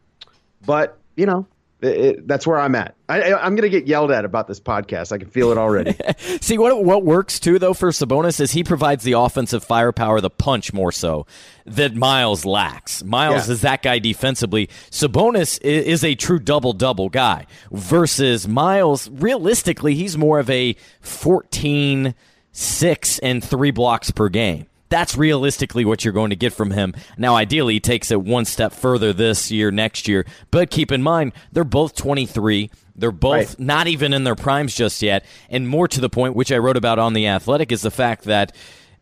but 0.67 0.99
you 1.17 1.27
know, 1.27 1.47
it, 1.81 1.87
it, 1.87 2.29
that's 2.29 2.47
where 2.47 2.59
I'm 2.59 2.75
at. 2.75 2.97
I, 3.09 3.47
am 3.47 3.55
going 3.55 3.63
to 3.63 3.69
get 3.69 3.87
yelled 3.87 4.11
at 4.11 4.25
about 4.25 4.49
this 4.49 4.59
podcast. 4.59 5.13
I 5.13 5.19
can 5.19 5.29
feel 5.29 5.53
it 5.53 5.59
already. 5.59 5.97
See 6.41 6.59
what 6.59 6.85
what 6.85 7.05
works 7.05 7.39
too 7.39 7.59
though 7.59 7.75
for 7.75 7.91
Sabonis 7.91 8.41
is 8.41 8.51
he 8.51 8.65
provides 8.65 9.05
the 9.05 9.13
offensive 9.13 9.63
firepower, 9.63 10.21
the 10.21 10.31
punch 10.31 10.73
more 10.73 10.93
so 10.93 11.27
that 11.67 11.95
Miles 11.95 12.45
lacks. 12.45 13.05
Miles 13.05 13.47
yeah. 13.47 13.55
is 13.55 13.61
that 13.63 13.83
guy 13.83 13.99
defensively. 13.99 14.69
Sabonis 14.91 15.61
is, 15.63 15.85
is 15.85 16.05
a 16.05 16.15
true 16.15 16.39
double 16.39 16.73
double 16.73 17.09
guy 17.09 17.47
versus 17.71 18.49
Miles. 18.49 19.09
Realistically, 19.09 19.95
he's 19.95 20.19
more 20.19 20.41
of 20.41 20.51
a 20.51 20.75
14, 21.01 22.15
six 22.53 23.19
and 23.21 23.43
three 23.43 23.71
blocks 23.71 24.11
per 24.11 24.29
game. 24.29 24.67
That's 24.89 25.17
realistically 25.17 25.85
what 25.85 26.05
you're 26.05 26.15
going 26.15 26.31
to 26.31 26.37
get 26.37 26.53
from 26.53 26.71
him. 26.71 26.95
Now, 27.17 27.37
ideally, 27.37 27.75
he 27.75 27.81
takes 27.81 28.11
it 28.11 28.23
one 28.23 28.45
step 28.45 28.73
further 28.73 29.13
this 29.13 29.51
year, 29.51 29.71
next 29.71 30.09
year. 30.09 30.25
But 30.51 30.71
keep 30.71 30.91
in 30.93 31.03
mind, 31.03 31.33
they're 31.53 31.65
both 31.65 31.95
23. 31.95 32.71
They're 32.97 33.13
both 33.13 33.51
right. 33.51 33.59
not 33.59 33.87
even 33.87 34.13
in 34.13 34.25
their 34.25 34.35
primes 34.35 34.75
just 34.75 35.03
yet. 35.03 35.25
And 35.49 35.69
more 35.69 35.89
to 35.89 36.01
the 36.01 36.11
point, 36.11 36.35
which 36.35 36.51
I 36.51 36.59
wrote 36.59 36.77
about 36.77 36.99
on 36.99 37.13
The 37.13 37.29
Athletic, 37.29 37.71
is 37.71 37.83
the 37.83 37.91
fact 37.91 38.25
that 38.25 38.55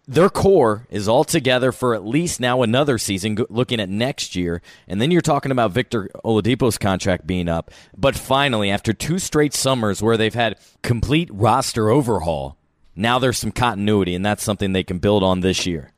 their 0.09 0.29
core 0.29 0.87
is 0.89 1.09
all 1.09 1.25
together 1.25 1.73
for 1.73 1.95
at 1.95 2.07
least 2.07 2.39
now 2.39 2.63
another 2.63 2.97
season, 2.99 3.39
looking 3.49 3.81
at 3.81 3.89
next 3.89 4.37
year. 4.37 4.63
And 4.87 5.01
then 5.01 5.11
you're 5.11 5.21
talking 5.21 5.51
about 5.51 5.73
Victor 5.73 6.11
Oladipo's 6.25 6.79
contract 6.79 7.27
being 7.27 7.49
up. 7.49 7.73
But 7.97 8.17
finally, 8.17 8.71
after 8.71 8.93
two 8.93 9.19
straight 9.19 9.53
summers 9.55 10.03
where 10.03 10.17
they've 10.17 10.33
had 10.33 10.59
complete 10.83 11.29
roster 11.33 11.91
overhaul, 11.91 12.57
now 12.97 13.19
there's 13.19 13.39
some 13.39 13.53
continuity, 13.53 14.15
and 14.15 14.25
that's 14.25 14.43
something 14.43 14.73
they 14.73 14.83
can 14.83 14.99
build 14.99 15.23
on 15.23 15.41
this 15.41 15.67
year. 15.67 15.93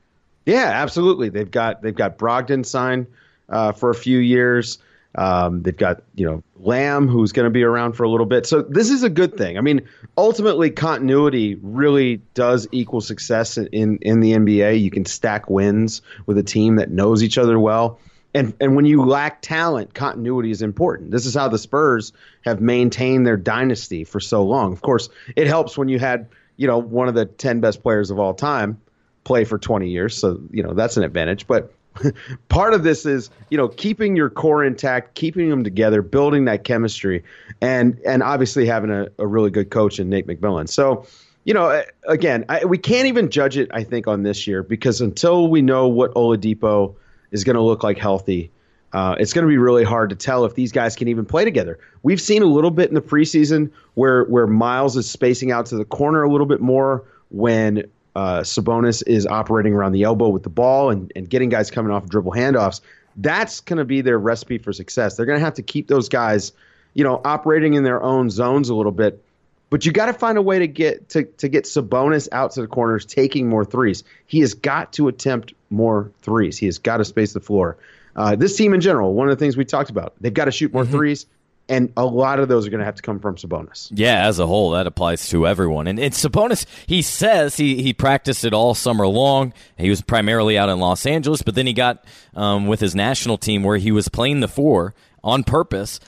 Yeah, 0.45 0.71
absolutely. 0.75 1.29
They've 1.29 1.51
got 1.51 1.83
they've 1.83 1.95
got 1.95 2.19
Brogdon 2.19 2.65
signed 2.65 3.07
uh, 3.49 3.73
for 3.73 3.91
a 3.91 3.95
few 3.95 4.19
years. 4.19 4.79
Um, 5.15 5.63
they've 5.63 5.77
got 5.77 6.03
you 6.15 6.27
know 6.27 6.43
Lamb, 6.57 7.09
who's 7.09 7.33
going 7.33 7.45
to 7.45 7.51
be 7.51 7.63
around 7.63 7.93
for 7.95 8.05
a 8.05 8.11
little 8.11 8.27
bit. 8.27 8.47
So 8.47 8.63
this 8.63 8.91
is 8.91 9.03
a 9.03 9.11
good 9.11 9.37
thing. 9.37 9.59
I 9.59 9.61
mean, 9.61 9.89
ultimately, 10.17 10.71
continuity 10.71 11.59
really 11.63 12.23
does 12.35 12.67
equal 12.73 13.01
success 13.01 13.57
in 13.57 13.99
in 13.99 14.21
the 14.21 14.33
NBA. 14.33 14.81
You 14.81 14.91
can 14.91 15.05
stack 15.05 15.49
wins 15.49 16.03
with 16.27 16.39
a 16.39 16.43
team 16.43 16.77
that 16.77 16.91
knows 16.91 17.23
each 17.23 17.39
other 17.39 17.59
well. 17.59 18.01
And, 18.35 18.55
and 18.61 18.77
when 18.77 18.85
you 18.85 19.05
lack 19.05 19.41
talent, 19.41 19.95
continuity 19.95 20.51
is 20.51 20.61
important. 20.61 21.11
This 21.11 21.25
is 21.25 21.35
how 21.35 21.49
the 21.49 21.59
Spurs 21.59 22.13
have 22.45 22.61
maintained 22.61 23.27
their 23.27 23.39
dynasty 23.39 24.05
for 24.05 24.21
so 24.21 24.45
long. 24.45 24.73
Of 24.73 24.83
course, 24.83 25.09
it 25.35 25.47
helps 25.47 25.79
when 25.79 25.89
you 25.89 25.99
had 25.99 26.29
you 26.59 26.67
know 26.67 26.77
one 26.77 27.09
of 27.09 27.15
the 27.15 27.25
ten 27.25 27.61
best 27.61 27.83
players 27.83 28.11
of 28.11 28.19
all 28.19 28.35
time 28.35 28.79
play 29.25 29.45
for 29.45 29.59
20 29.59 29.89
years, 29.89 30.17
so 30.17 30.39
you 30.51 30.63
know 30.63 30.75
that's 30.75 30.99
an 30.99 31.05
advantage. 31.05 31.47
But 31.47 31.73
part 32.49 32.75
of 32.75 32.83
this 32.83 33.07
is 33.07 33.31
you 33.49 33.57
know 33.57 33.69
keeping 33.69 34.17
your 34.17 34.29
core 34.29 34.63
intact, 34.65 35.15
keeping 35.15 35.49
them 35.49 35.65
together, 35.65 36.03
building 36.03 36.45
that 36.45 36.65
chemistry, 36.65 37.25
and 37.63 37.99
and 38.05 38.23
obviously 38.23 38.67
having 38.67 38.91
a, 38.91 39.09
a 39.19 39.27
really 39.27 39.51
good 39.51 39.71
coach 39.71 39.99
in 39.99 40.11
Nate 40.11 40.27
McMillan. 40.27 40.69
So 40.69 41.07
you 41.45 41.55
know, 41.55 41.83
again, 42.07 42.45
I, 42.51 42.67
we 42.67 42.77
can't 42.77 43.07
even 43.07 43.31
judge 43.31 43.57
it. 43.57 43.71
I 43.73 43.85
think 43.85 44.07
on 44.07 44.23
this 44.23 44.47
year 44.47 44.63
because 44.63 45.01
until 45.01 45.49
we 45.49 45.63
know 45.63 45.89
what 45.89 46.13
Oladipo 46.15 46.97
is 47.31 47.45
going 47.45 47.57
to 47.57 47.63
look 47.63 47.83
like 47.83 47.97
healthy, 47.97 48.51
uh, 48.93 49.17
it's 49.19 49.33
going 49.33 49.45
to 49.45 49.49
be 49.49 49.59
really 49.59 49.85
hard 49.85 50.11
to 50.11 50.17
tell 50.17 50.45
if 50.45 50.55
these 50.55 50.73
guys 50.73 50.97
can 50.97 51.09
even 51.09 51.27
play 51.27 51.45
together. 51.45 51.79
We've 52.03 52.21
seen 52.21 52.43
a 52.43 52.47
little 52.47 52.71
bit 52.71 52.89
in 52.89 52.95
the 52.95 53.03
preseason 53.03 53.71
where 53.95 54.25
where 54.25 54.47
Miles 54.47 54.97
is 54.97 55.09
spacing 55.11 55.53
out 55.53 55.67
to 55.67 55.77
the 55.77 55.85
corner 55.85 56.23
a 56.23 56.31
little 56.31 56.47
bit 56.47 56.61
more 56.61 57.05
when 57.31 57.91
uh, 58.17 58.41
Sabonis 58.41 59.03
is 59.07 59.27
operating 59.27 59.75
around 59.75 59.93
the 59.93 60.05
elbow 60.05 60.29
with 60.29 60.43
the 60.43 60.49
ball 60.49 60.91
and, 60.91 61.13
and 61.15 61.29
getting 61.29 61.51
guys 61.51 61.71
coming 61.71 61.93
off 61.93 62.09
dribble 62.09 62.33
handoffs. 62.33 62.81
That's 63.17 63.61
going 63.61 63.79
to 63.79 63.85
be 63.85 64.01
their 64.01 64.19
recipe 64.19 64.59
for 64.59 64.73
success. 64.73 65.17
They're 65.17 65.27
going 65.27 65.39
to 65.39 65.45
have 65.45 65.55
to 65.55 65.63
keep 65.63 65.89
those 65.89 66.09
guys, 66.09 66.53
you 66.95 67.05
know, 67.05 67.21
operating 67.25 67.75
in 67.75 67.83
their 67.83 68.03
own 68.03 68.31
zones 68.31 68.71
a 68.71 68.75
little 68.75 68.93
bit. 68.93 69.23
But 69.71 69.85
you 69.85 69.93
got 69.93 70.07
to 70.07 70.15
find 70.15 70.39
a 70.39 70.43
way 70.43 70.61
to 70.61 70.67
get 70.67 71.11
to, 71.11 71.25
to 71.25 71.49
get 71.49 71.65
Sabonis 71.65 72.29
out 72.33 72.53
to 72.53 72.63
the 72.63 72.67
corners, 72.67 73.05
taking 73.05 73.49
more 73.49 73.65
threes. 73.65 74.03
He 74.27 74.41
has 74.41 74.55
got 74.55 74.95
to 74.95 75.09
attempt 75.09 75.53
more 75.69 76.11
threes. 76.23 76.57
He 76.57 76.67
has 76.67 76.79
got 76.79 76.99
to 76.99 77.05
space 77.05 77.35
the 77.35 77.41
floor. 77.41 77.77
Uh, 78.19 78.37
this 78.37 78.57
team 78.57 78.75
in 78.75 78.81
general, 78.81 79.15
one 79.15 79.29
of 79.29 79.39
the 79.39 79.43
things 79.43 79.57
we 79.57 79.65
talked 79.65 79.91
about, 79.91 80.15
they've 80.21 80.35
got 80.35 80.47
to 80.47 80.51
shoot 80.51 80.73
more 80.73 80.83
mm-hmm. 80.83 80.93
threes 80.93 81.27
and 81.69 81.93
a 81.97 82.05
lot 82.05 82.41
of 82.41 82.49
those 82.49 82.67
are 82.67 82.71
going 82.71 82.79
to 82.79 82.85
have 82.85 82.95
to 82.95 83.03
come 83.03 83.21
from 83.21 83.37
Sabonis. 83.37 83.89
Yeah, 83.95 84.27
as 84.27 84.39
a 84.39 84.47
whole, 84.47 84.71
that 84.71 84.87
applies 84.87 85.29
to 85.29 85.47
everyone. 85.47 85.87
And 85.87 85.99
it's 85.99 86.25
Sabonis. 86.25 86.65
He 86.87 87.03
says 87.03 87.57
he 87.57 87.83
he 87.83 87.93
practiced 87.93 88.45
it 88.45 88.55
all 88.55 88.75
summer 88.75 89.07
long. 89.07 89.53
He 89.77 89.91
was 89.91 90.01
primarily 90.01 90.57
out 90.57 90.69
in 90.69 90.79
Los 90.79 91.05
Angeles, 91.05 91.43
but 91.43 91.55
then 91.55 91.67
he 91.67 91.73
got 91.73 92.05
um, 92.35 92.67
with 92.67 92.81
his 92.81 92.95
national 92.95 93.39
team 93.39 93.63
where 93.63 93.77
he 93.77 93.93
was 93.93 94.09
playing 94.09 94.41
the 94.41 94.49
four 94.49 94.95
on 95.23 95.45
purpose. 95.45 96.01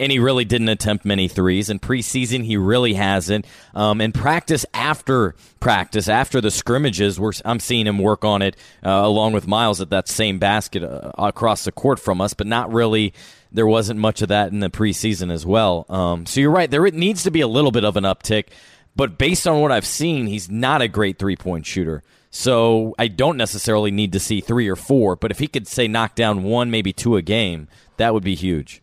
And 0.00 0.10
he 0.10 0.18
really 0.18 0.44
didn't 0.44 0.70
attempt 0.70 1.04
many 1.04 1.28
threes. 1.28 1.70
In 1.70 1.78
preseason, 1.78 2.44
he 2.44 2.56
really 2.56 2.94
hasn't. 2.94 3.46
Um, 3.74 4.00
in 4.00 4.10
practice, 4.10 4.66
after 4.74 5.36
practice, 5.60 6.08
after 6.08 6.40
the 6.40 6.50
scrimmages, 6.50 7.20
I'm 7.44 7.60
seeing 7.60 7.86
him 7.86 7.98
work 7.98 8.24
on 8.24 8.42
it 8.42 8.56
uh, 8.84 8.90
along 8.90 9.34
with 9.34 9.46
Miles 9.46 9.80
at 9.80 9.90
that 9.90 10.08
same 10.08 10.40
basket 10.40 10.82
uh, 10.82 11.12
across 11.16 11.64
the 11.64 11.70
court 11.70 12.00
from 12.00 12.20
us, 12.20 12.34
but 12.34 12.48
not 12.48 12.72
really 12.72 13.14
there 13.52 13.68
wasn't 13.68 14.00
much 14.00 14.20
of 14.20 14.28
that 14.28 14.50
in 14.50 14.58
the 14.58 14.68
preseason 14.68 15.32
as 15.32 15.46
well. 15.46 15.86
Um, 15.88 16.26
so 16.26 16.40
you're 16.40 16.50
right. 16.50 16.70
There 16.70 16.84
needs 16.90 17.22
to 17.22 17.30
be 17.30 17.40
a 17.40 17.48
little 17.48 17.70
bit 17.70 17.84
of 17.84 17.96
an 17.96 18.02
uptick, 18.02 18.48
but 18.96 19.16
based 19.16 19.46
on 19.46 19.60
what 19.60 19.70
I've 19.70 19.86
seen, 19.86 20.26
he's 20.26 20.50
not 20.50 20.82
a 20.82 20.88
great 20.88 21.20
three 21.20 21.36
point 21.36 21.64
shooter. 21.64 22.02
So 22.30 22.96
I 22.98 23.06
don't 23.06 23.36
necessarily 23.36 23.92
need 23.92 24.10
to 24.12 24.18
see 24.18 24.40
three 24.40 24.68
or 24.68 24.74
four, 24.74 25.14
but 25.14 25.30
if 25.30 25.38
he 25.38 25.46
could 25.46 25.68
say 25.68 25.86
knock 25.86 26.16
down 26.16 26.42
one, 26.42 26.68
maybe 26.68 26.92
two 26.92 27.14
a 27.14 27.22
game, 27.22 27.68
that 27.96 28.12
would 28.12 28.24
be 28.24 28.34
huge. 28.34 28.82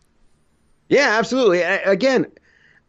Yeah, 0.92 1.16
absolutely. 1.18 1.62
again, 1.62 2.26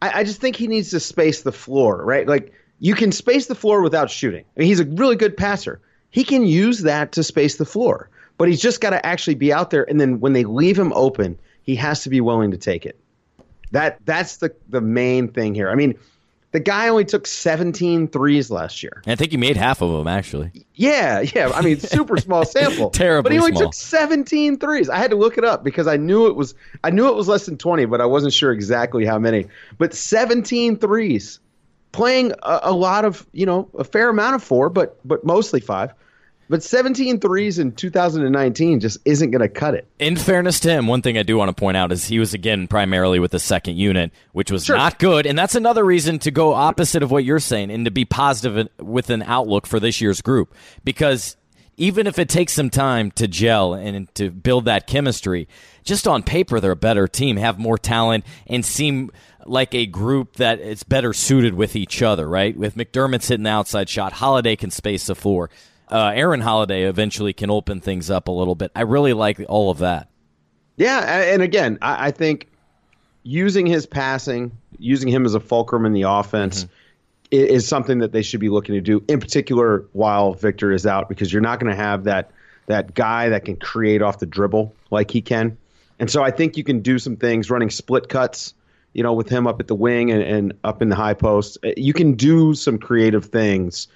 I, 0.02 0.20
I 0.20 0.24
just 0.24 0.38
think 0.38 0.56
he 0.56 0.68
needs 0.68 0.90
to 0.90 1.00
space 1.00 1.40
the 1.40 1.52
floor, 1.52 2.04
right? 2.04 2.28
Like 2.28 2.52
you 2.78 2.94
can 2.94 3.12
space 3.12 3.46
the 3.46 3.54
floor 3.54 3.80
without 3.80 4.10
shooting. 4.10 4.44
I 4.54 4.60
mean, 4.60 4.68
he's 4.68 4.80
a 4.80 4.84
really 4.84 5.16
good 5.16 5.38
passer. 5.38 5.80
He 6.10 6.22
can 6.22 6.44
use 6.44 6.82
that 6.82 7.12
to 7.12 7.24
space 7.24 7.56
the 7.56 7.64
floor, 7.64 8.10
but 8.36 8.46
he's 8.46 8.60
just 8.60 8.82
got 8.82 8.90
to 8.90 9.04
actually 9.06 9.36
be 9.36 9.54
out 9.54 9.70
there. 9.70 9.88
And 9.88 9.98
then 9.98 10.20
when 10.20 10.34
they 10.34 10.44
leave 10.44 10.78
him 10.78 10.92
open, 10.92 11.38
he 11.62 11.74
has 11.76 12.02
to 12.02 12.10
be 12.10 12.20
willing 12.20 12.50
to 12.50 12.58
take 12.58 12.84
it. 12.84 13.00
That 13.70 13.98
that's 14.04 14.36
the 14.36 14.54
the 14.68 14.82
main 14.82 15.28
thing 15.28 15.54
here. 15.54 15.70
I 15.70 15.74
mean, 15.74 15.94
the 16.54 16.60
guy 16.60 16.88
only 16.88 17.04
took 17.04 17.26
17 17.26 18.06
threes 18.06 18.48
last 18.48 18.80
year. 18.80 19.02
I 19.08 19.16
think 19.16 19.32
he 19.32 19.36
made 19.36 19.56
half 19.56 19.82
of 19.82 19.90
them 19.90 20.06
actually. 20.06 20.52
Yeah, 20.74 21.20
yeah. 21.34 21.50
I 21.52 21.62
mean, 21.62 21.80
super 21.80 22.16
small 22.16 22.44
sample. 22.44 22.90
Terrible. 22.90 23.24
But 23.24 23.32
he 23.32 23.38
only 23.38 23.50
small. 23.50 23.64
took 23.64 23.74
17 23.74 24.60
threes. 24.60 24.88
I 24.88 24.98
had 24.98 25.10
to 25.10 25.16
look 25.16 25.36
it 25.36 25.44
up 25.44 25.64
because 25.64 25.88
I 25.88 25.96
knew 25.96 26.28
it 26.28 26.36
was 26.36 26.54
I 26.84 26.90
knew 26.90 27.08
it 27.08 27.16
was 27.16 27.26
less 27.26 27.46
than 27.46 27.58
20, 27.58 27.86
but 27.86 28.00
I 28.00 28.06
wasn't 28.06 28.32
sure 28.32 28.52
exactly 28.52 29.04
how 29.04 29.18
many. 29.18 29.46
But 29.78 29.94
17 29.94 30.78
threes. 30.78 31.40
Playing 31.90 32.32
a, 32.44 32.60
a 32.62 32.72
lot 32.72 33.04
of, 33.04 33.26
you 33.32 33.46
know, 33.46 33.68
a 33.76 33.82
fair 33.82 34.08
amount 34.08 34.36
of 34.36 34.42
four, 34.44 34.68
but 34.68 34.96
but 35.04 35.24
mostly 35.24 35.58
five. 35.58 35.92
But 36.48 36.62
17 36.62 37.20
threes 37.20 37.58
in 37.58 37.72
2019 37.72 38.80
just 38.80 38.98
isn't 39.04 39.30
going 39.30 39.40
to 39.40 39.48
cut 39.48 39.74
it. 39.74 39.86
In 39.98 40.16
fairness 40.16 40.60
to 40.60 40.70
him, 40.70 40.86
one 40.86 41.02
thing 41.02 41.16
I 41.16 41.22
do 41.22 41.36
want 41.36 41.48
to 41.48 41.58
point 41.58 41.76
out 41.76 41.92
is 41.92 42.06
he 42.06 42.18
was 42.18 42.34
again 42.34 42.66
primarily 42.66 43.18
with 43.18 43.30
the 43.30 43.38
second 43.38 43.76
unit, 43.76 44.12
which 44.32 44.50
was 44.50 44.64
sure. 44.66 44.76
not 44.76 44.98
good. 44.98 45.26
And 45.26 45.38
that's 45.38 45.54
another 45.54 45.84
reason 45.84 46.18
to 46.20 46.30
go 46.30 46.52
opposite 46.52 47.02
of 47.02 47.10
what 47.10 47.24
you're 47.24 47.40
saying 47.40 47.70
and 47.70 47.84
to 47.86 47.90
be 47.90 48.04
positive 48.04 48.68
with 48.78 49.10
an 49.10 49.22
outlook 49.22 49.66
for 49.66 49.80
this 49.80 50.00
year's 50.00 50.20
group. 50.20 50.54
Because 50.84 51.36
even 51.76 52.06
if 52.06 52.18
it 52.18 52.28
takes 52.28 52.52
some 52.52 52.70
time 52.70 53.10
to 53.12 53.26
gel 53.26 53.74
and 53.74 54.12
to 54.14 54.30
build 54.30 54.66
that 54.66 54.86
chemistry, 54.86 55.48
just 55.82 56.06
on 56.06 56.22
paper, 56.22 56.60
they're 56.60 56.72
a 56.72 56.76
better 56.76 57.08
team, 57.08 57.36
have 57.36 57.58
more 57.58 57.78
talent, 57.78 58.24
and 58.46 58.64
seem 58.64 59.10
like 59.46 59.74
a 59.74 59.86
group 59.86 60.36
that 60.36 60.60
is 60.60 60.82
better 60.82 61.12
suited 61.12 61.54
with 61.54 61.76
each 61.76 62.02
other, 62.02 62.28
right? 62.28 62.56
With 62.56 62.76
McDermott's 62.76 63.28
hitting 63.28 63.44
the 63.44 63.50
outside 63.50 63.88
shot, 63.88 64.14
Holiday 64.14 64.56
can 64.56 64.70
space 64.70 65.06
the 65.06 65.14
floor 65.14 65.50
uh, 65.90 66.12
Aaron 66.14 66.40
Holiday 66.40 66.84
eventually 66.84 67.32
can 67.32 67.50
open 67.50 67.80
things 67.80 68.10
up 68.10 68.28
a 68.28 68.32
little 68.32 68.54
bit. 68.54 68.70
I 68.74 68.82
really 68.82 69.12
like 69.12 69.40
all 69.48 69.70
of 69.70 69.78
that. 69.78 70.08
Yeah, 70.76 71.00
and 71.32 71.42
again, 71.42 71.78
I, 71.82 72.06
I 72.06 72.10
think 72.10 72.48
using 73.22 73.66
his 73.66 73.86
passing, 73.86 74.52
using 74.78 75.08
him 75.08 75.24
as 75.24 75.34
a 75.34 75.40
fulcrum 75.40 75.86
in 75.86 75.92
the 75.92 76.02
offense. 76.02 76.64
Mm-hmm. 76.64 76.72
Is 77.30 77.66
something 77.66 77.98
that 77.98 78.12
they 78.12 78.22
should 78.22 78.38
be 78.38 78.48
looking 78.48 78.76
to 78.76 78.80
do, 78.80 79.02
in 79.08 79.18
particular 79.18 79.86
while 79.92 80.34
Victor 80.34 80.70
is 80.70 80.86
out, 80.86 81.08
because 81.08 81.32
you're 81.32 81.42
not 81.42 81.58
going 81.58 81.74
to 81.74 81.76
have 81.76 82.04
that 82.04 82.30
that 82.66 82.94
guy 82.94 83.28
that 83.30 83.44
can 83.44 83.56
create 83.56 84.02
off 84.02 84.20
the 84.20 84.26
dribble 84.26 84.72
like 84.92 85.10
he 85.10 85.20
can. 85.20 85.56
And 85.98 86.08
so 86.08 86.22
I 86.22 86.30
think 86.30 86.56
you 86.56 86.62
can 86.62 86.80
do 86.80 86.96
some 86.98 87.16
things 87.16 87.50
running 87.50 87.70
split 87.70 88.08
cuts, 88.08 88.54
you 88.92 89.02
know, 89.02 89.14
with 89.14 89.28
him 89.28 89.48
up 89.48 89.58
at 89.58 89.66
the 89.66 89.74
wing 89.74 90.12
and, 90.12 90.22
and 90.22 90.52
up 90.62 90.80
in 90.80 90.90
the 90.90 90.94
high 90.94 91.14
post. 91.14 91.58
You 91.76 91.92
can 91.92 92.12
do 92.12 92.54
some 92.54 92.78
creative 92.78 93.24
things 93.24 93.88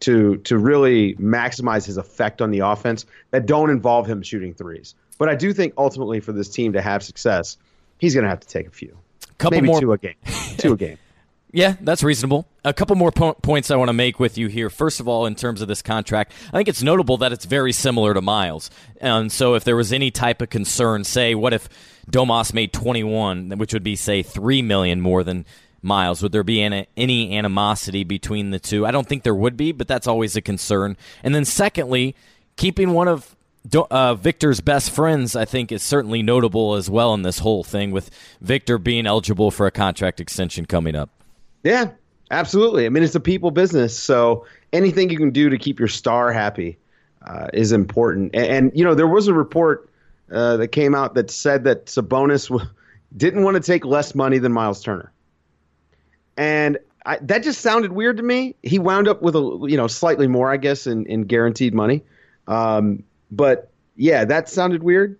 to 0.00 0.36
to 0.38 0.58
really 0.58 1.14
maximize 1.14 1.86
his 1.86 1.96
effect 1.96 2.42
on 2.42 2.50
the 2.50 2.60
offense 2.60 3.06
that 3.30 3.46
don't 3.46 3.70
involve 3.70 4.06
him 4.06 4.22
shooting 4.22 4.54
threes. 4.54 4.94
But 5.18 5.28
I 5.28 5.34
do 5.34 5.52
think 5.52 5.72
ultimately 5.78 6.20
for 6.20 6.32
this 6.32 6.48
team 6.48 6.72
to 6.74 6.82
have 6.82 7.02
success, 7.02 7.56
he's 7.98 8.14
going 8.14 8.24
to 8.24 8.30
have 8.30 8.40
to 8.40 8.48
take 8.48 8.66
a 8.66 8.70
few, 8.70 8.96
couple 9.38 9.56
maybe 9.56 9.68
more 9.68 9.80
two 9.80 9.92
a 9.92 9.98
game, 9.98 10.16
two 10.58 10.74
a 10.74 10.76
game. 10.76 10.98
Yeah, 11.52 11.76
that's 11.80 12.02
reasonable. 12.02 12.46
A 12.64 12.74
couple 12.74 12.96
more 12.96 13.10
po- 13.10 13.32
points 13.34 13.70
I 13.70 13.76
want 13.76 13.88
to 13.88 13.94
make 13.94 14.20
with 14.20 14.36
you 14.36 14.48
here. 14.48 14.68
First 14.68 15.00
of 15.00 15.08
all, 15.08 15.24
in 15.24 15.34
terms 15.34 15.62
of 15.62 15.68
this 15.68 15.80
contract, 15.80 16.32
I 16.48 16.56
think 16.56 16.68
it's 16.68 16.82
notable 16.82 17.16
that 17.18 17.32
it's 17.32 17.46
very 17.46 17.72
similar 17.72 18.12
to 18.12 18.20
Miles. 18.20 18.68
And 19.00 19.32
so, 19.32 19.54
if 19.54 19.64
there 19.64 19.76
was 19.76 19.92
any 19.92 20.10
type 20.10 20.42
of 20.42 20.50
concern, 20.50 21.04
say, 21.04 21.34
what 21.34 21.54
if 21.54 21.68
Domas 22.10 22.52
made 22.52 22.74
21, 22.74 23.56
which 23.56 23.72
would 23.72 23.84
be, 23.84 23.96
say, 23.96 24.22
3 24.22 24.60
million 24.62 25.00
more 25.00 25.24
than 25.24 25.46
Miles. 25.86 26.22
Would 26.22 26.32
there 26.32 26.44
be 26.44 26.62
any, 26.62 27.36
animosity 27.38 28.04
between 28.04 28.50
the 28.50 28.58
two? 28.58 28.84
I 28.84 28.90
don't 28.90 29.06
think 29.06 29.22
there 29.22 29.34
would 29.34 29.56
be, 29.56 29.72
but 29.72 29.88
that's 29.88 30.06
always 30.06 30.36
a 30.36 30.42
concern. 30.42 30.96
And 31.22 31.34
then, 31.34 31.44
secondly, 31.46 32.14
keeping 32.56 32.90
one 32.90 33.08
of 33.08 33.34
uh, 33.90 34.14
Victor's 34.14 34.60
best 34.60 34.90
friends, 34.90 35.34
I 35.34 35.44
think, 35.44 35.72
is 35.72 35.82
certainly 35.82 36.22
notable 36.22 36.74
as 36.74 36.90
well 36.90 37.14
in 37.14 37.22
this 37.22 37.38
whole 37.38 37.64
thing, 37.64 37.90
with 37.90 38.10
Victor 38.40 38.78
being 38.78 39.06
eligible 39.06 39.50
for 39.50 39.66
a 39.66 39.70
contract 39.70 40.20
extension 40.20 40.66
coming 40.66 40.94
up. 40.94 41.10
Yeah, 41.62 41.90
absolutely. 42.30 42.86
I 42.86 42.90
mean, 42.90 43.02
it's 43.02 43.14
a 43.14 43.20
people 43.20 43.50
business, 43.50 43.98
so 43.98 44.46
anything 44.72 45.10
you 45.10 45.16
can 45.16 45.30
do 45.30 45.48
to 45.48 45.58
keep 45.58 45.78
your 45.78 45.88
star 45.88 46.32
happy 46.32 46.78
uh, 47.26 47.48
is 47.52 47.72
important. 47.72 48.34
And, 48.34 48.46
and, 48.46 48.72
you 48.74 48.84
know, 48.84 48.94
there 48.94 49.08
was 49.08 49.28
a 49.28 49.34
report 49.34 49.90
uh, 50.30 50.56
that 50.58 50.68
came 50.68 50.94
out 50.94 51.14
that 51.14 51.30
said 51.30 51.64
that 51.64 51.86
Sabonis 51.86 52.48
w- 52.48 52.68
didn't 53.16 53.42
want 53.42 53.56
to 53.56 53.62
take 53.62 53.84
less 53.84 54.14
money 54.14 54.38
than 54.38 54.52
Miles 54.52 54.82
Turner. 54.82 55.12
And 56.36 56.78
I, 57.04 57.18
that 57.22 57.42
just 57.42 57.60
sounded 57.60 57.92
weird 57.92 58.16
to 58.18 58.22
me. 58.22 58.56
He 58.62 58.78
wound 58.78 59.08
up 59.08 59.22
with 59.22 59.36
a 59.36 59.66
you 59.68 59.76
know 59.76 59.86
slightly 59.86 60.26
more, 60.26 60.50
I 60.50 60.56
guess, 60.56 60.86
in, 60.86 61.06
in 61.06 61.22
guaranteed 61.22 61.74
money. 61.74 62.02
Um, 62.46 63.04
but 63.30 63.70
yeah, 63.96 64.24
that 64.24 64.48
sounded 64.48 64.82
weird. 64.82 65.18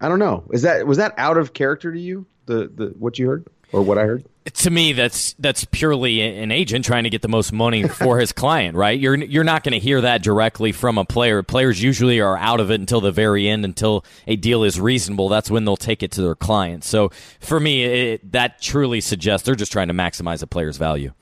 I 0.00 0.08
don't 0.08 0.18
know. 0.18 0.44
Is 0.52 0.62
that 0.62 0.86
was 0.86 0.98
that 0.98 1.14
out 1.16 1.36
of 1.36 1.52
character 1.52 1.92
to 1.92 2.00
you? 2.00 2.26
The 2.46 2.70
the 2.74 2.86
what 2.98 3.18
you 3.18 3.28
heard 3.28 3.46
or 3.72 3.82
what 3.82 3.98
I 3.98 4.04
heard? 4.04 4.24
to 4.54 4.70
me 4.70 4.92
that's 4.92 5.34
that's 5.34 5.64
purely 5.66 6.22
an 6.22 6.50
agent 6.50 6.84
trying 6.84 7.04
to 7.04 7.10
get 7.10 7.20
the 7.20 7.28
most 7.28 7.52
money 7.52 7.86
for 7.86 8.18
his 8.18 8.32
client 8.40 8.76
right? 8.76 8.98
You're 8.98 9.16
you're 9.16 9.44
not 9.44 9.62
going 9.62 9.72
to 9.72 9.78
hear 9.78 10.00
that 10.00 10.22
directly 10.22 10.72
from 10.72 10.98
a 10.98 11.04
player. 11.04 11.42
Players 11.42 11.82
usually 11.82 12.20
are 12.20 12.36
out 12.36 12.60
of 12.60 12.70
it 12.70 12.80
until 12.80 13.00
the 13.00 13.12
very 13.12 13.48
end 13.48 13.64
until 13.64 14.04
a 14.26 14.36
deal 14.36 14.64
is 14.64 14.80
reasonable. 14.80 15.28
That's 15.28 15.50
when 15.50 15.64
they'll 15.64 15.76
take 15.76 16.02
it 16.02 16.10
to 16.12 16.22
their 16.22 16.34
client. 16.34 16.84
So 16.84 17.10
for 17.38 17.60
me 17.60 17.84
it, 17.84 18.32
that 18.32 18.60
truly 18.60 19.00
suggests 19.00 19.44
they're 19.44 19.54
just 19.54 19.72
trying 19.72 19.88
to 19.88 19.94
maximize 19.94 20.42
a 20.42 20.46
player's 20.46 20.78
value. 20.78 21.12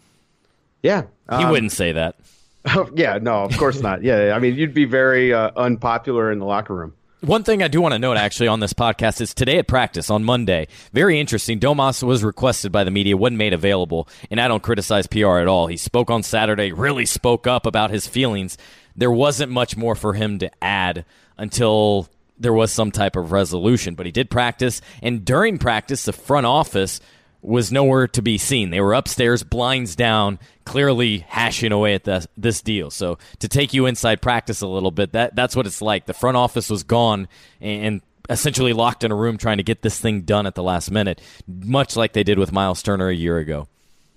Yeah. 0.83 1.03
He 1.29 1.45
um, 1.45 1.51
wouldn't 1.51 1.73
say 1.73 1.93
that. 1.93 2.17
Yeah 2.95 3.19
no 3.19 3.45
of 3.45 3.57
course 3.57 3.81
not. 3.81 4.03
Yeah 4.03 4.33
i 4.35 4.39
mean 4.39 4.55
you'd 4.55 4.75
be 4.75 4.85
very 4.85 5.33
uh, 5.33 5.51
unpopular 5.57 6.31
in 6.31 6.39
the 6.39 6.45
locker 6.45 6.75
room 6.75 6.93
one 7.21 7.43
thing 7.43 7.63
I 7.63 7.69
do 7.69 7.81
want 7.81 7.95
to 7.95 7.99
note 7.99 8.17
actually 8.17 8.49
on 8.49 8.61
this 8.61 8.73
podcast 8.73 9.21
is 9.21 9.35
today 9.35 9.59
at 9.59 9.67
practice 9.67 10.09
on 10.09 10.23
Monday. 10.25 10.69
Very 10.93 11.19
interesting. 11.19 11.59
Domas 11.59 12.03
was 12.03 12.23
requested 12.23 12.71
by 12.71 12.85
the 12.85 12.91
media, 12.91 13.17
wasn't 13.17 13.39
made 13.39 13.53
available, 13.53 14.09
and 14.31 14.41
I 14.41 14.47
don't 14.47 14.63
criticize 14.63 15.07
PR 15.07 15.39
at 15.39 15.49
all. 15.49 15.67
He 15.67 15.77
spoke 15.77 16.11
on 16.11 16.23
Saturday, 16.23 16.71
really 16.71 17.07
spoke 17.07 17.47
up 17.47 17.67
about 17.67 17.91
his 17.91 18.07
feelings. 18.07 18.57
There 18.95 19.11
wasn't 19.11 19.51
much 19.51 19.77
more 19.77 19.95
for 19.95 20.15
him 20.15 20.39
to 20.39 20.51
add 20.63 21.05
until 21.37 22.09
there 22.39 22.53
was 22.53 22.71
some 22.71 22.93
type 22.93 23.17
of 23.17 23.33
resolution, 23.33 23.95
but 23.95 24.07
he 24.07 24.13
did 24.13 24.31
practice, 24.31 24.81
and 25.03 25.25
during 25.25 25.59
practice, 25.59 26.05
the 26.05 26.13
front 26.13 26.47
office 26.47 27.01
was 27.41 27.71
nowhere 27.71 28.09
to 28.09 28.23
be 28.23 28.39
seen. 28.39 28.71
They 28.71 28.81
were 28.81 28.95
upstairs, 28.95 29.43
blinds 29.43 29.95
down, 29.95 30.39
clearly 30.65 31.19
hashing 31.19 31.73
away 31.73 31.95
at 31.95 32.05
this, 32.05 32.27
this 32.37 32.63
deal. 32.63 32.91
So 32.91 33.19
to 33.39 33.49
take 33.49 33.73
you 33.73 33.87
inside 33.87 34.21
practice 34.21 34.61
a 34.61 34.67
little 34.67 34.91
bit, 34.91 35.13
that 35.13 35.35
that's 35.35 35.55
what 35.55 35.67
it's 35.67 35.81
like. 35.81 36.07
The 36.07 36.15
front 36.15 36.37
office 36.37 36.69
was 36.69 36.83
gone 36.83 37.29
and 37.61 38.03
essentially 38.29 38.73
locked 38.73 39.05
in 39.05 39.13
a 39.13 39.17
room 39.17 39.39
trying 39.39 39.59
to 39.59 39.63
get 39.63 39.83
this 39.83 39.99
thing 39.99 40.23
done 40.23 40.47
at 40.47 40.55
the 40.55 40.63
last 40.63 40.91
minute, 40.91 41.21
much 41.47 41.97
like 41.97 42.13
they 42.13 42.25
did 42.25 42.39
with 42.39 42.53
Miles 42.53 42.83
Turner 42.83 43.09
a 43.09 43.15
year 43.15 43.39
ago. 43.39 43.69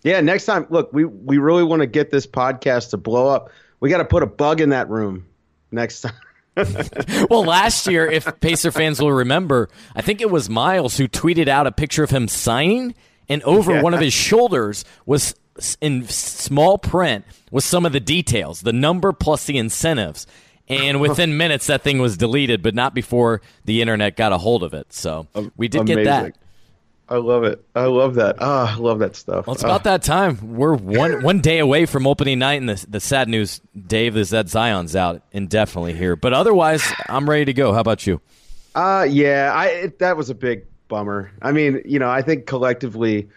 Yeah, 0.03 0.19
next 0.21 0.45
time, 0.45 0.65
look, 0.69 0.91
we 0.91 1.05
we 1.05 1.37
really 1.37 1.63
want 1.63 1.81
to 1.81 1.85
get 1.85 2.09
this 2.09 2.25
podcast 2.25 2.89
to 2.89 2.97
blow 2.97 3.27
up. 3.27 3.51
We 3.79 3.89
got 3.89 3.99
to 3.99 4.05
put 4.05 4.23
a 4.23 4.27
bug 4.27 4.59
in 4.59 4.69
that 4.69 4.89
room 4.89 5.27
next 5.71 6.01
time. 6.01 6.13
well, 7.29 7.45
last 7.45 7.87
year, 7.87 8.09
if 8.09 8.27
Pacer 8.41 8.71
fans 8.71 8.99
will 8.99 9.11
remember, 9.11 9.69
I 9.95 10.01
think 10.01 10.21
it 10.21 10.29
was 10.29 10.49
Miles 10.49 10.97
who 10.97 11.07
tweeted 11.07 11.47
out 11.47 11.67
a 11.67 11.71
picture 11.71 12.03
of 12.03 12.09
him 12.09 12.27
signing 12.27 12.95
and 13.31 13.41
over 13.43 13.75
yeah. 13.75 13.81
one 13.81 13.93
of 13.93 14.01
his 14.01 14.13
shoulders 14.13 14.83
was 15.05 15.35
in 15.79 16.05
small 16.07 16.77
print 16.77 17.23
was 17.49 17.63
some 17.63 17.85
of 17.85 17.93
the 17.93 17.99
details, 18.01 18.61
the 18.61 18.73
number 18.73 19.13
plus 19.13 19.45
the 19.45 19.57
incentives. 19.57 20.27
And 20.67 20.99
within 21.01 21.37
minutes, 21.37 21.67
that 21.67 21.81
thing 21.81 21.99
was 21.99 22.17
deleted, 22.17 22.61
but 22.61 22.75
not 22.75 22.93
before 22.93 23.41
the 23.63 23.81
internet 23.81 24.17
got 24.17 24.33
a 24.33 24.37
hold 24.37 24.63
of 24.63 24.73
it. 24.73 24.91
So 24.91 25.27
we 25.55 25.69
did 25.69 25.81
Amazing. 25.81 26.03
get 26.03 26.05
that. 26.05 26.37
I 27.07 27.17
love 27.17 27.43
it. 27.45 27.63
I 27.73 27.85
love 27.85 28.15
that. 28.15 28.37
Ah, 28.39 28.75
I 28.75 28.79
love 28.79 28.99
that 28.99 29.15
stuff. 29.15 29.47
Well, 29.47 29.53
it's 29.53 29.63
about 29.63 29.81
oh. 29.81 29.91
that 29.91 30.03
time. 30.03 30.55
We're 30.55 30.75
one 30.75 31.23
one 31.23 31.39
day 31.39 31.59
away 31.59 31.85
from 31.85 32.07
opening 32.07 32.39
night, 32.39 32.61
and 32.61 32.69
the 32.69 32.85
the 32.87 32.99
sad 33.01 33.27
news, 33.27 33.59
Dave, 33.87 34.15
is 34.15 34.29
that 34.29 34.47
Zion's 34.47 34.95
out 34.95 35.21
indefinitely 35.33 35.93
here. 35.93 36.15
But 36.15 36.33
otherwise, 36.33 36.83
I'm 37.09 37.29
ready 37.29 37.45
to 37.45 37.53
go. 37.53 37.73
How 37.73 37.81
about 37.81 38.07
you? 38.07 38.21
Uh 38.73 39.05
yeah, 39.09 39.51
I 39.53 39.65
it, 39.67 39.99
that 39.99 40.15
was 40.15 40.29
a 40.29 40.35
big 40.35 40.67
bummer. 40.91 41.31
I 41.41 41.53
mean, 41.53 41.81
you 41.85 41.97
know, 41.97 42.09
I 42.09 42.21
think 42.21 42.45
collectively 42.45 43.29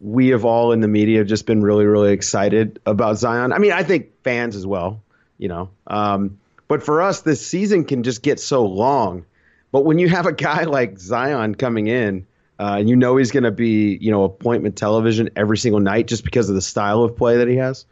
we 0.00 0.28
have 0.28 0.44
all 0.44 0.72
in 0.72 0.80
the 0.80 0.88
media 0.88 1.24
just 1.24 1.46
been 1.46 1.62
really, 1.62 1.84
really 1.84 2.12
excited 2.12 2.80
about 2.86 3.18
Zion. 3.18 3.52
I 3.52 3.58
mean, 3.58 3.72
I 3.72 3.84
think 3.84 4.22
fans 4.24 4.56
as 4.56 4.66
well, 4.66 5.02
you 5.38 5.48
know. 5.48 5.68
Um, 5.86 6.40
but 6.66 6.82
for 6.82 7.02
us, 7.02 7.20
this 7.20 7.46
season 7.46 7.84
can 7.84 8.02
just 8.02 8.22
get 8.22 8.40
so 8.40 8.64
long. 8.64 9.26
But 9.72 9.84
when 9.84 9.98
you 9.98 10.08
have 10.08 10.26
a 10.26 10.32
guy 10.32 10.64
like 10.78 10.98
Zion 10.98 11.54
coming 11.54 11.86
in, 11.86 12.26
uh, 12.58 12.76
and 12.78 12.88
you 12.88 12.96
know 12.96 13.16
he's 13.16 13.30
going 13.30 13.44
to 13.44 13.50
be, 13.50 13.98
you 14.00 14.10
know, 14.10 14.24
appointment 14.24 14.76
television 14.76 15.30
every 15.36 15.58
single 15.58 15.80
night 15.80 16.06
just 16.06 16.24
because 16.24 16.48
of 16.48 16.54
the 16.54 16.62
style 16.62 17.02
of 17.02 17.16
play 17.16 17.36
that 17.38 17.48
he 17.48 17.56
has. 17.56 17.84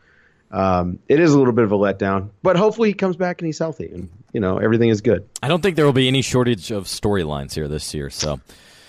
Um, 0.51 0.99
it 1.09 1.21
is 1.21 1.33
a 1.33 1.38
little 1.38 1.53
bit 1.53 1.64
of 1.64 1.73
a 1.73 1.77
letdown, 1.77 2.31
but 2.42 2.57
hopefully 2.57 2.88
he 2.88 2.95
comes 2.95 3.16
back 3.16 3.40
and 3.40 3.47
he's 3.47 3.59
healthy 3.59 3.90
and 3.92 4.09
you 4.33 4.40
know 4.40 4.59
everything 4.59 4.88
is 4.88 5.01
good. 5.01 5.29
I 5.42 5.49
don't 5.49 5.62
think 5.62 5.77
there 5.77 5.87
will 5.87 5.92
be 5.92 6.09
any 6.09 6.23
shortage 6.23 6.71
of 6.71 6.85
storylines 6.85 7.55
here 7.55 7.68
this 7.68 7.95
year, 7.95 8.11
so 8.11 8.40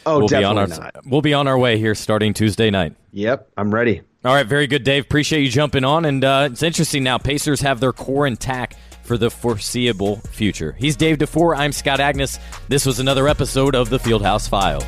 Oh, 0.05 0.19
we'll 0.19 0.27
definitely 0.27 0.41
be 0.41 0.45
on 0.45 0.57
our, 0.57 0.67
not. 0.67 0.95
We'll 1.05 1.21
be 1.21 1.33
on 1.33 1.47
our 1.47 1.57
way 1.57 1.77
here 1.77 1.95
starting 1.95 2.33
Tuesday 2.33 2.69
night. 2.69 2.95
Yep, 3.11 3.49
I'm 3.57 3.73
ready. 3.73 4.01
All 4.23 4.33
right, 4.33 4.45
very 4.45 4.67
good, 4.67 4.83
Dave. 4.83 5.03
Appreciate 5.03 5.41
you 5.41 5.49
jumping 5.49 5.83
on. 5.83 6.05
And 6.05 6.23
uh, 6.23 6.49
it's 6.51 6.63
interesting 6.63 7.03
now. 7.03 7.17
Pacers 7.17 7.61
have 7.61 7.79
their 7.79 7.93
core 7.93 8.27
intact 8.27 8.77
for 9.03 9.17
the 9.17 9.29
foreseeable 9.31 10.17
future. 10.17 10.73
He's 10.73 10.95
Dave 10.95 11.17
DuFour. 11.17 11.57
I'm 11.57 11.71
Scott 11.71 11.99
Agness. 11.99 12.39
This 12.67 12.85
was 12.85 12.99
another 12.99 13.27
episode 13.27 13.75
of 13.75 13.89
the 13.89 13.97
Fieldhouse 13.97 14.47
Files. 14.47 14.85